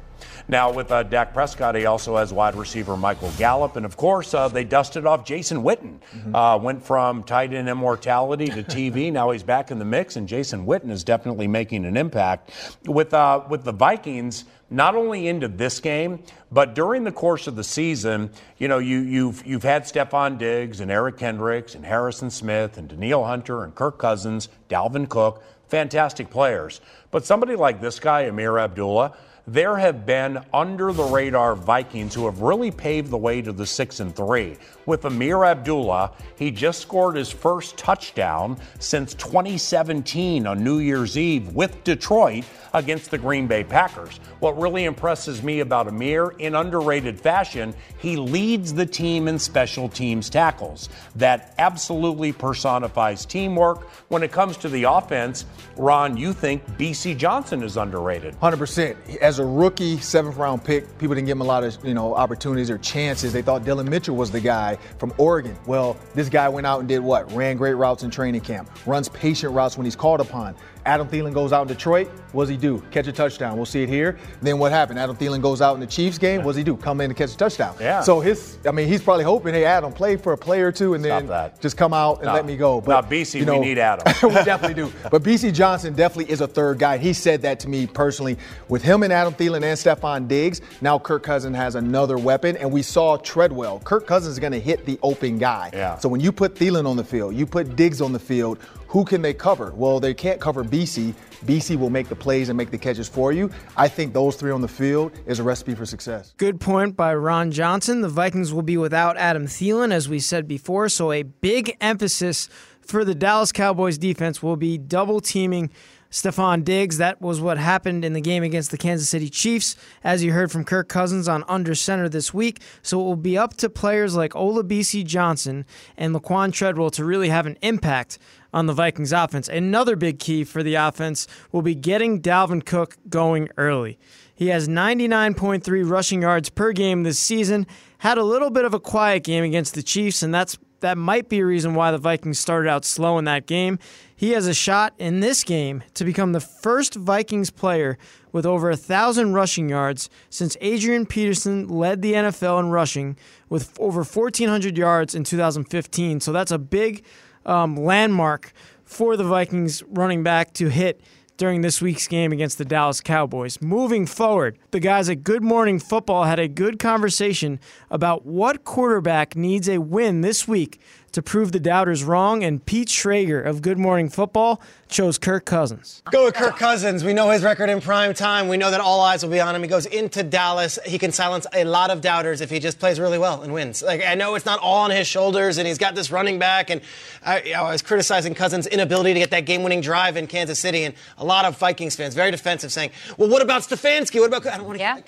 Now, 0.47 0.71
with 0.71 0.91
uh, 0.91 1.03
Dak 1.03 1.33
Prescott, 1.33 1.75
he 1.75 1.85
also 1.85 2.17
has 2.17 2.31
wide 2.31 2.55
receiver 2.55 2.95
Michael 2.95 3.31
Gallup. 3.37 3.75
And 3.75 3.85
of 3.85 3.97
course, 3.97 4.33
uh, 4.33 4.47
they 4.47 4.63
dusted 4.63 5.05
off 5.05 5.25
Jason 5.25 5.63
Witten. 5.63 5.99
Uh, 6.33 6.57
went 6.57 6.83
from 6.83 7.23
tight 7.23 7.53
end 7.53 7.67
immortality 7.67 8.47
to 8.47 8.63
TV. 8.63 9.11
now 9.13 9.31
he's 9.31 9.43
back 9.43 9.71
in 9.71 9.79
the 9.79 9.85
mix, 9.85 10.15
and 10.15 10.27
Jason 10.27 10.65
Witten 10.65 10.91
is 10.91 11.03
definitely 11.03 11.47
making 11.47 11.85
an 11.85 11.97
impact. 11.97 12.51
With, 12.85 13.13
uh, 13.13 13.43
with 13.49 13.63
the 13.63 13.71
Vikings, 13.71 14.45
not 14.69 14.95
only 14.95 15.27
into 15.27 15.47
this 15.47 15.79
game, 15.79 16.23
but 16.51 16.73
during 16.73 17.03
the 17.03 17.11
course 17.11 17.47
of 17.47 17.55
the 17.55 17.63
season, 17.63 18.31
you 18.57 18.67
know, 18.67 18.79
you, 18.79 18.99
you've, 18.99 19.45
you've 19.45 19.63
had 19.63 19.83
Stefon 19.83 20.37
Diggs 20.37 20.79
and 20.79 20.89
Eric 20.89 21.17
Kendricks 21.17 21.75
and 21.75 21.85
Harrison 21.85 22.29
Smith 22.29 22.77
and 22.77 22.87
Danielle 22.87 23.25
Hunter 23.25 23.63
and 23.63 23.75
Kirk 23.75 23.99
Cousins, 23.99 24.49
Dalvin 24.69 25.07
Cook, 25.07 25.43
fantastic 25.67 26.29
players. 26.29 26.81
But 27.11 27.25
somebody 27.25 27.55
like 27.55 27.81
this 27.81 27.99
guy, 27.99 28.21
Amir 28.21 28.57
Abdullah, 28.57 29.15
there 29.47 29.77
have 29.77 30.05
been 30.05 30.39
under 30.53 30.91
the 30.91 31.03
radar 31.03 31.55
Vikings 31.55 32.15
who 32.15 32.25
have 32.25 32.41
really 32.41 32.71
paved 32.71 33.11
the 33.11 33.17
way 33.17 33.41
to 33.41 33.51
the 33.51 33.65
6 33.65 33.99
and 33.99 34.15
3. 34.15 34.57
With 34.85 35.05
Amir 35.05 35.43
Abdullah, 35.43 36.11
he 36.35 36.51
just 36.51 36.81
scored 36.81 37.15
his 37.15 37.31
first 37.31 37.77
touchdown 37.77 38.57
since 38.79 39.13
2017 39.15 40.47
on 40.47 40.63
New 40.63 40.79
Year's 40.79 41.17
Eve 41.17 41.53
with 41.53 41.83
Detroit 41.83 42.43
against 42.73 43.09
the 43.09 43.17
Green 43.17 43.47
Bay 43.47 43.63
Packers. 43.63 44.19
What 44.39 44.59
really 44.59 44.85
impresses 44.85 45.41
me 45.41 45.61
about 45.61 45.87
Amir 45.87 46.33
in 46.39 46.55
underrated 46.55 47.19
fashion, 47.19 47.73
he 47.99 48.15
leads 48.15 48.73
the 48.73 48.85
team 48.85 49.27
in 49.27 49.39
special 49.39 49.87
teams 49.89 50.29
tackles. 50.29 50.89
That 51.15 51.53
absolutely 51.57 52.31
personifies 52.31 53.25
teamwork. 53.25 53.83
When 54.09 54.23
it 54.23 54.31
comes 54.31 54.57
to 54.57 54.69
the 54.69 54.83
offense, 54.83 55.45
Ron, 55.77 56.17
you 56.17 56.33
think 56.33 56.65
Bisi 56.77 57.17
Johnson 57.17 57.63
is 57.63 57.77
underrated. 57.77 58.35
100%. 58.39 59.17
As 59.17 59.34
a 59.39 59.45
rookie, 59.45 59.97
seventh 59.99 60.37
round 60.37 60.63
pick, 60.63 60.97
people 60.97 61.15
didn't 61.15 61.27
give 61.27 61.37
him 61.37 61.41
a 61.41 61.45
lot 61.45 61.63
of 61.63 61.77
you 61.85 61.93
know 61.93 62.15
opportunities 62.15 62.69
or 62.69 62.77
chances. 62.77 63.33
They 63.33 63.41
thought 63.41 63.63
Dillon 63.65 63.89
Mitchell 63.89 64.15
was 64.15 64.31
the 64.31 64.39
guy 64.41 64.77
from 64.97 65.13
Oregon. 65.17 65.55
Well, 65.65 65.97
this 66.13 66.29
guy 66.29 66.47
went 66.49 66.67
out 66.67 66.79
and 66.79 66.87
did 66.89 66.99
what? 66.99 67.31
Ran 67.33 67.57
great 67.57 67.73
routes 67.73 68.03
in 68.03 68.09
training 68.11 68.41
camp, 68.41 68.69
runs 68.85 69.09
patient 69.09 69.53
routes 69.53 69.77
when 69.77 69.85
he's 69.85 69.95
called 69.95 70.21
upon. 70.21 70.55
Adam 70.85 71.07
Thielen 71.07 71.33
goes 71.33 71.51
out 71.51 71.63
in 71.63 71.67
Detroit. 71.67 72.07
What 72.31 72.43
does 72.43 72.49
he 72.51 72.57
do? 72.57 72.79
Catch 72.91 73.07
a 73.07 73.11
touchdown. 73.11 73.55
We'll 73.55 73.65
see 73.65 73.81
it 73.81 73.89
here. 73.89 74.19
Then 74.43 74.59
what 74.59 74.71
happened? 74.71 74.99
Adam 74.99 75.15
Thielen 75.15 75.41
goes 75.41 75.59
out 75.59 75.73
in 75.73 75.79
the 75.79 75.87
Chiefs 75.87 76.19
game. 76.19 76.43
What 76.43 76.51
does 76.51 76.57
he 76.57 76.63
do? 76.63 76.77
Come 76.77 77.01
in 77.01 77.09
and 77.09 77.17
catch 77.17 77.33
a 77.33 77.37
touchdown. 77.37 77.75
Yeah. 77.79 78.01
So 78.01 78.19
his, 78.19 78.59
I 78.67 78.71
mean, 78.71 78.87
he's 78.87 79.01
probably 79.01 79.23
hoping, 79.23 79.55
hey, 79.55 79.65
Adam, 79.65 79.91
play 79.91 80.15
for 80.15 80.33
a 80.33 80.37
play 80.37 80.61
or 80.61 80.71
two, 80.71 80.93
and 80.93 81.03
then 81.03 81.27
just 81.59 81.75
come 81.75 81.91
out 81.91 82.17
and 82.17 82.25
No. 82.27 82.33
let 82.33 82.45
me 82.45 82.55
go. 82.55 82.83
No, 82.85 83.01
Bisi, 83.01 83.43
we 83.49 83.59
need 83.59 83.79
Adam. 83.79 84.05
we 84.29 84.35
definitely 84.43 84.75
do. 84.75 84.93
But 85.09 85.23
Bisi 85.23 85.51
Johnson 85.51 85.95
definitely 85.95 86.31
is 86.31 86.41
a 86.41 86.47
third 86.47 86.77
guy. 86.77 86.99
He 86.99 87.13
said 87.13 87.41
that 87.41 87.59
to 87.61 87.67
me 87.67 87.87
personally. 87.87 88.37
With 88.69 88.83
him 88.83 89.01
and 89.01 89.11
Adam 89.11 89.24
Thielen 89.33 89.63
and 89.63 89.77
Stefon 89.77 90.27
Diggs, 90.27 90.61
now 90.81 90.99
Kirk 90.99 91.23
Cousins 91.23 91.55
has 91.55 91.75
another 91.75 92.17
weapon. 92.17 92.57
And 92.57 92.71
we 92.71 92.81
saw 92.81 93.17
Treadwell. 93.17 93.79
Kirk 93.79 94.07
Cousins 94.07 94.33
is 94.33 94.39
going 94.39 94.53
to 94.53 94.59
hit 94.59 94.85
the 94.85 94.99
open 95.01 95.37
guy. 95.37 95.71
Yeah. 95.73 95.97
So 95.97 96.09
when 96.09 96.21
you 96.21 96.31
put 96.31 96.55
Thielen 96.55 96.87
on 96.87 96.97
the 96.97 97.03
field, 97.03 97.35
you 97.35 97.45
put 97.45 97.75
Diggs 97.75 98.01
on 98.01 98.13
the 98.13 98.19
field, 98.19 98.59
Who 98.95 99.03
can 99.03 99.21
they 99.21 99.33
cover? 99.33 99.73
Well, 99.75 99.99
they 99.99 100.13
can't 100.13 100.39
cover 100.39 100.63
Bisi. 100.63 101.13
Bisi 101.45 101.75
will 101.77 101.89
make 101.89 102.07
the 102.07 102.15
plays 102.15 102.47
and 102.47 102.55
make 102.55 102.71
the 102.71 102.77
catches 102.77 103.09
for 103.09 103.33
you. 103.33 103.51
I 103.75 103.89
think 103.89 104.13
those 104.13 104.37
three 104.37 104.51
on 104.51 104.61
the 104.61 104.69
field 104.69 105.11
is 105.25 105.39
a 105.39 105.43
recipe 105.43 105.75
for 105.75 105.85
success. 105.85 106.33
Good 106.37 106.61
point 106.61 106.95
by 106.95 107.13
Ron 107.13 107.51
Johnson. 107.51 107.99
The 107.99 108.07
Vikings 108.07 108.53
will 108.53 108.61
be 108.61 108.77
without 108.77 109.17
Adam 109.17 109.47
Thielen, 109.47 109.91
as 109.91 110.07
we 110.07 110.19
said 110.19 110.47
before, 110.47 110.87
so 110.87 111.11
a 111.11 111.23
big 111.23 111.75
emphasis 111.81 112.47
for 112.79 113.03
the 113.03 113.15
Dallas 113.15 113.51
Cowboys 113.51 113.97
defense 113.97 114.41
will 114.41 114.55
be 114.55 114.77
double 114.77 115.19
teaming 115.19 115.71
Stefon 116.15 116.63
Diggs. 116.63 116.97
That 116.97 117.21
was 117.21 117.41
what 117.41 117.57
happened 117.57 118.05
in 118.05 118.13
the 118.13 118.21
game 118.21 118.41
against 118.41 118.71
the 118.71 118.77
Kansas 118.77 119.09
City 119.09 119.29
Chiefs, 119.29 119.75
as 120.01 120.23
you 120.23 120.31
heard 120.31 120.49
from 120.49 120.63
Kirk 120.63 120.87
Cousins 120.87 121.27
on 121.27 121.43
Under 121.49 121.75
Center 121.75 122.07
this 122.07 122.33
week. 122.33 122.61
So 122.81 123.01
it 123.01 123.03
will 123.03 123.17
be 123.17 123.37
up 123.37 123.57
to 123.57 123.69
players 123.69 124.15
like 124.15 124.31
Olabisi 124.31 125.03
Johnson 125.03 125.65
and 125.97 126.15
Laquan 126.15 126.53
Treadwell 126.53 126.89
to 126.91 127.03
really 127.03 127.27
have 127.27 127.45
an 127.45 127.57
impact 127.61 128.17
on 128.53 128.65
the 128.65 128.71
Vikings 128.71 129.11
offense. 129.11 129.49
Another 129.49 129.97
big 129.97 130.17
key 130.17 130.45
for 130.45 130.63
the 130.63 130.75
offense 130.75 131.27
will 131.51 131.61
be 131.61 131.75
getting 131.75 132.21
Dalvin 132.21 132.65
Cook 132.65 132.95
going 133.09 133.49
early. 133.57 133.99
He 134.33 134.47
has 134.47 134.69
99.3 134.69 135.89
rushing 135.89 136.21
yards 136.21 136.49
per 136.49 136.71
game 136.71 137.03
this 137.03 137.19
season. 137.19 137.67
Had 137.97 138.17
a 138.17 138.23
little 138.23 138.51
bit 138.51 138.63
of 138.63 138.73
a 138.73 138.79
quiet 138.79 139.25
game 139.25 139.43
against 139.43 139.75
the 139.75 139.83
Chiefs, 139.83 140.23
and 140.23 140.33
that's 140.33 140.57
that 140.81 140.97
might 140.97 141.29
be 141.29 141.39
a 141.39 141.45
reason 141.45 141.73
why 141.73 141.91
the 141.91 141.97
Vikings 141.97 142.39
started 142.39 142.69
out 142.69 142.85
slow 142.85 143.17
in 143.17 143.25
that 143.25 143.47
game. 143.47 143.79
He 144.15 144.31
has 144.31 144.47
a 144.47 144.53
shot 144.53 144.93
in 144.97 145.19
this 145.19 145.43
game 145.43 145.83
to 145.93 146.05
become 146.05 146.31
the 146.31 146.39
first 146.39 146.95
Vikings 146.95 147.49
player 147.49 147.97
with 148.31 148.45
over 148.45 148.69
a 148.69 148.77
thousand 148.77 149.33
rushing 149.33 149.67
yards 149.67 150.09
since 150.29 150.55
Adrian 150.61 151.05
Peterson 151.05 151.67
led 151.67 152.01
the 152.01 152.13
NFL 152.13 152.61
in 152.61 152.69
rushing 152.69 153.17
with 153.49 153.77
over 153.79 154.03
1,400 154.03 154.77
yards 154.77 155.15
in 155.15 155.25
2015. 155.25 156.21
So 156.21 156.31
that's 156.31 156.51
a 156.51 156.57
big 156.57 157.03
um, 157.45 157.75
landmark 157.75 158.53
for 158.85 159.17
the 159.17 159.23
Vikings 159.23 159.83
running 159.87 160.23
back 160.23 160.53
to 160.53 160.69
hit 160.69 161.01
during 161.37 161.61
this 161.61 161.81
week's 161.81 162.07
game 162.07 162.31
against 162.31 162.57
the 162.57 162.65
Dallas 162.65 163.01
Cowboys. 163.01 163.61
Moving 163.61 164.05
forward, 164.05 164.57
the 164.71 164.79
guys 164.79 165.09
at 165.09 165.23
Good 165.23 165.43
Morning 165.43 165.79
Football 165.79 166.23
had 166.23 166.39
a 166.39 166.47
good 166.47 166.79
conversation 166.79 167.59
about 167.89 168.25
what 168.25 168.63
quarterback 168.63 169.35
needs 169.35 169.67
a 169.67 169.79
win 169.79 170.21
this 170.21 170.47
week 170.47 170.79
to 171.15 171.21
prove 171.21 171.53
the 171.53 171.61
doubters 171.61 172.03
wrong, 172.03 172.43
and 172.43 172.65
Pete 172.65 172.89
Schrager 172.89 173.43
of 173.43 173.61
Good 173.61 173.79
Morning 173.79 174.09
Football 174.09 174.61
chose 174.89 175.17
Kirk 175.17 175.45
Cousins. 175.45 176.03
Go 176.11 176.25
with 176.25 176.35
Kirk 176.35 176.57
Cousins. 176.57 177.05
We 177.05 177.13
know 177.13 177.29
his 177.29 177.41
record 177.41 177.69
in 177.69 177.79
prime 177.79 178.13
time. 178.13 178.49
We 178.49 178.57
know 178.57 178.69
that 178.69 178.81
all 178.81 178.99
eyes 178.99 179.23
will 179.23 179.31
be 179.31 179.39
on 179.39 179.55
him. 179.55 179.61
He 179.61 179.69
goes 179.69 179.85
into 179.85 180.23
Dallas. 180.23 180.77
He 180.85 180.99
can 180.99 181.13
silence 181.13 181.47
a 181.53 181.63
lot 181.63 181.89
of 181.89 182.01
doubters 182.01 182.41
if 182.41 182.49
he 182.49 182.59
just 182.59 182.79
plays 182.79 182.99
really 182.99 183.17
well 183.17 183.43
and 183.43 183.53
wins. 183.53 183.81
Like 183.81 184.05
I 184.05 184.15
know 184.15 184.35
it's 184.35 184.45
not 184.45 184.59
all 184.59 184.83
on 184.83 184.91
his 184.91 185.07
shoulders, 185.07 185.57
and 185.57 185.65
he's 185.65 185.77
got 185.77 185.95
this 185.95 186.11
running 186.11 186.37
back. 186.37 186.69
And 186.69 186.81
I, 187.25 187.53
I 187.55 187.71
was 187.71 187.81
criticizing 187.81 188.35
Cousins' 188.35 188.67
inability 188.67 189.13
to 189.13 189.19
get 189.19 189.31
that 189.31 189.45
game-winning 189.45 189.79
drive 189.79 190.17
in 190.17 190.27
Kansas 190.27 190.59
City, 190.59 190.83
and 190.83 190.93
a 191.17 191.23
lot 191.23 191.45
of 191.45 191.57
Vikings 191.57 191.95
fans 191.95 192.13
very 192.13 192.31
defensive, 192.31 192.73
saying, 192.73 192.91
"Well, 193.17 193.29
what 193.29 193.41
about 193.41 193.61
Stefanski? 193.61 194.19
What 194.19 194.27
about 194.27 194.45
I 194.47 194.57
don't 194.57 194.67
want 194.67 194.79
to 194.79 194.83
yeah. 194.83 194.99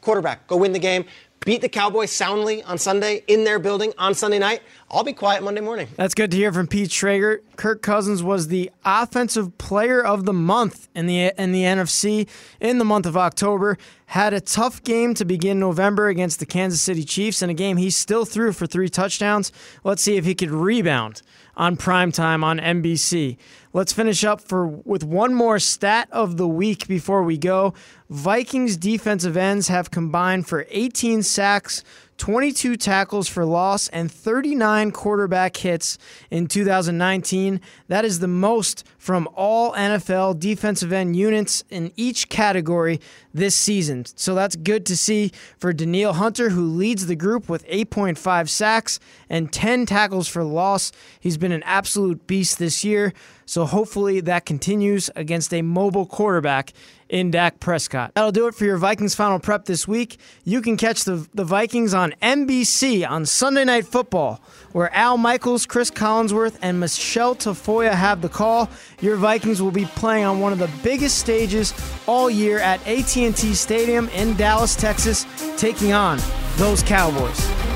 quarterback? 0.00 0.46
Go 0.46 0.56
win 0.56 0.72
the 0.72 0.78
game." 0.78 1.04
Beat 1.44 1.62
the 1.62 1.68
Cowboys 1.68 2.10
soundly 2.10 2.62
on 2.64 2.76
Sunday 2.76 3.24
in 3.26 3.44
their 3.44 3.58
building 3.58 3.94
on 3.96 4.14
Sunday 4.14 4.38
night, 4.38 4.62
I'll 4.90 5.04
be 5.04 5.14
quiet 5.14 5.42
Monday 5.42 5.62
morning. 5.62 5.88
That's 5.96 6.14
good 6.14 6.30
to 6.32 6.36
hear 6.36 6.52
from 6.52 6.66
Pete 6.66 6.90
Schrager. 6.90 7.38
Kirk 7.56 7.80
Cousins 7.80 8.22
was 8.22 8.48
the 8.48 8.70
offensive 8.84 9.56
player 9.56 10.04
of 10.04 10.26
the 10.26 10.34
month 10.34 10.88
in 10.94 11.06
the 11.06 11.32
in 11.38 11.52
the 11.52 11.62
NFC 11.62 12.28
in 12.60 12.78
the 12.78 12.84
month 12.84 13.06
of 13.06 13.16
October. 13.16 13.78
Had 14.06 14.34
a 14.34 14.40
tough 14.40 14.82
game 14.82 15.14
to 15.14 15.24
begin 15.24 15.58
November 15.58 16.08
against 16.08 16.40
the 16.40 16.46
Kansas 16.46 16.82
City 16.82 17.04
Chiefs 17.04 17.40
in 17.40 17.48
a 17.48 17.54
game 17.54 17.78
he 17.78 17.90
still 17.90 18.24
threw 18.24 18.52
for 18.52 18.66
three 18.66 18.88
touchdowns. 18.88 19.50
Let's 19.82 20.02
see 20.02 20.16
if 20.16 20.24
he 20.24 20.34
could 20.34 20.50
rebound 20.50 21.22
on 21.56 21.76
primetime 21.76 22.42
on 22.42 22.58
NBC. 22.58 23.36
Let's 23.72 23.92
finish 23.92 24.24
up 24.24 24.40
for 24.40 24.66
with 24.66 25.04
one 25.04 25.32
more 25.32 25.60
stat 25.60 26.08
of 26.10 26.36
the 26.36 26.48
week 26.48 26.88
before 26.88 27.22
we 27.22 27.38
go. 27.38 27.72
Vikings 28.08 28.76
defensive 28.76 29.36
ends 29.36 29.68
have 29.68 29.92
combined 29.92 30.48
for 30.48 30.66
18 30.70 31.22
sacks, 31.22 31.84
22 32.16 32.74
tackles 32.74 33.28
for 33.28 33.44
loss, 33.44 33.86
and 33.88 34.10
39 34.10 34.90
quarterback 34.90 35.56
hits 35.56 35.98
in 36.32 36.48
2019. 36.48 37.60
That 37.86 38.04
is 38.04 38.18
the 38.18 38.26
most 38.26 38.84
from 39.00 39.26
all 39.34 39.72
NFL 39.72 40.38
defensive 40.38 40.92
end 40.92 41.16
units 41.16 41.64
in 41.70 41.90
each 41.96 42.28
category 42.28 43.00
this 43.32 43.56
season. 43.56 44.04
So 44.04 44.34
that's 44.34 44.56
good 44.56 44.84
to 44.86 44.96
see 44.96 45.32
for 45.58 45.72
Danielle 45.72 46.12
Hunter, 46.12 46.50
who 46.50 46.66
leads 46.66 47.06
the 47.06 47.16
group 47.16 47.48
with 47.48 47.66
8.5 47.66 48.50
sacks 48.50 49.00
and 49.30 49.50
10 49.50 49.86
tackles 49.86 50.28
for 50.28 50.44
loss. 50.44 50.92
He's 51.18 51.38
been 51.38 51.50
an 51.50 51.62
absolute 51.62 52.26
beast 52.26 52.58
this 52.58 52.84
year. 52.84 53.14
So 53.46 53.64
hopefully 53.64 54.20
that 54.20 54.44
continues 54.44 55.10
against 55.16 55.52
a 55.54 55.62
mobile 55.62 56.06
quarterback 56.06 56.72
in 57.08 57.32
Dak 57.32 57.58
Prescott. 57.58 58.12
That'll 58.14 58.30
do 58.30 58.46
it 58.46 58.54
for 58.54 58.64
your 58.64 58.76
Vikings 58.76 59.16
final 59.16 59.40
prep 59.40 59.64
this 59.64 59.86
week. 59.88 60.18
You 60.44 60.62
can 60.62 60.76
catch 60.76 61.02
the, 61.02 61.26
the 61.34 61.44
Vikings 61.44 61.92
on 61.92 62.14
NBC 62.22 63.08
on 63.08 63.26
Sunday 63.26 63.64
Night 63.64 63.86
Football, 63.86 64.40
where 64.70 64.94
Al 64.94 65.18
Michaels, 65.18 65.66
Cris 65.66 65.90
Collinsworth, 65.90 66.56
and 66.62 66.78
Michele 66.78 67.34
Tafoya 67.34 67.92
have 67.92 68.22
the 68.22 68.28
call. 68.28 68.70
Your 69.00 69.16
Vikings 69.16 69.62
will 69.62 69.70
be 69.70 69.86
playing 69.86 70.24
on 70.24 70.40
one 70.40 70.52
of 70.52 70.58
the 70.58 70.70
biggest 70.82 71.18
stages 71.18 71.72
all 72.06 72.28
year 72.28 72.58
at 72.58 72.86
AT&T 72.86 73.54
Stadium 73.54 74.08
in 74.10 74.36
Dallas, 74.36 74.76
Texas, 74.76 75.24
taking 75.56 75.92
on 75.92 76.18
those 76.56 76.82
Cowboys. 76.82 77.69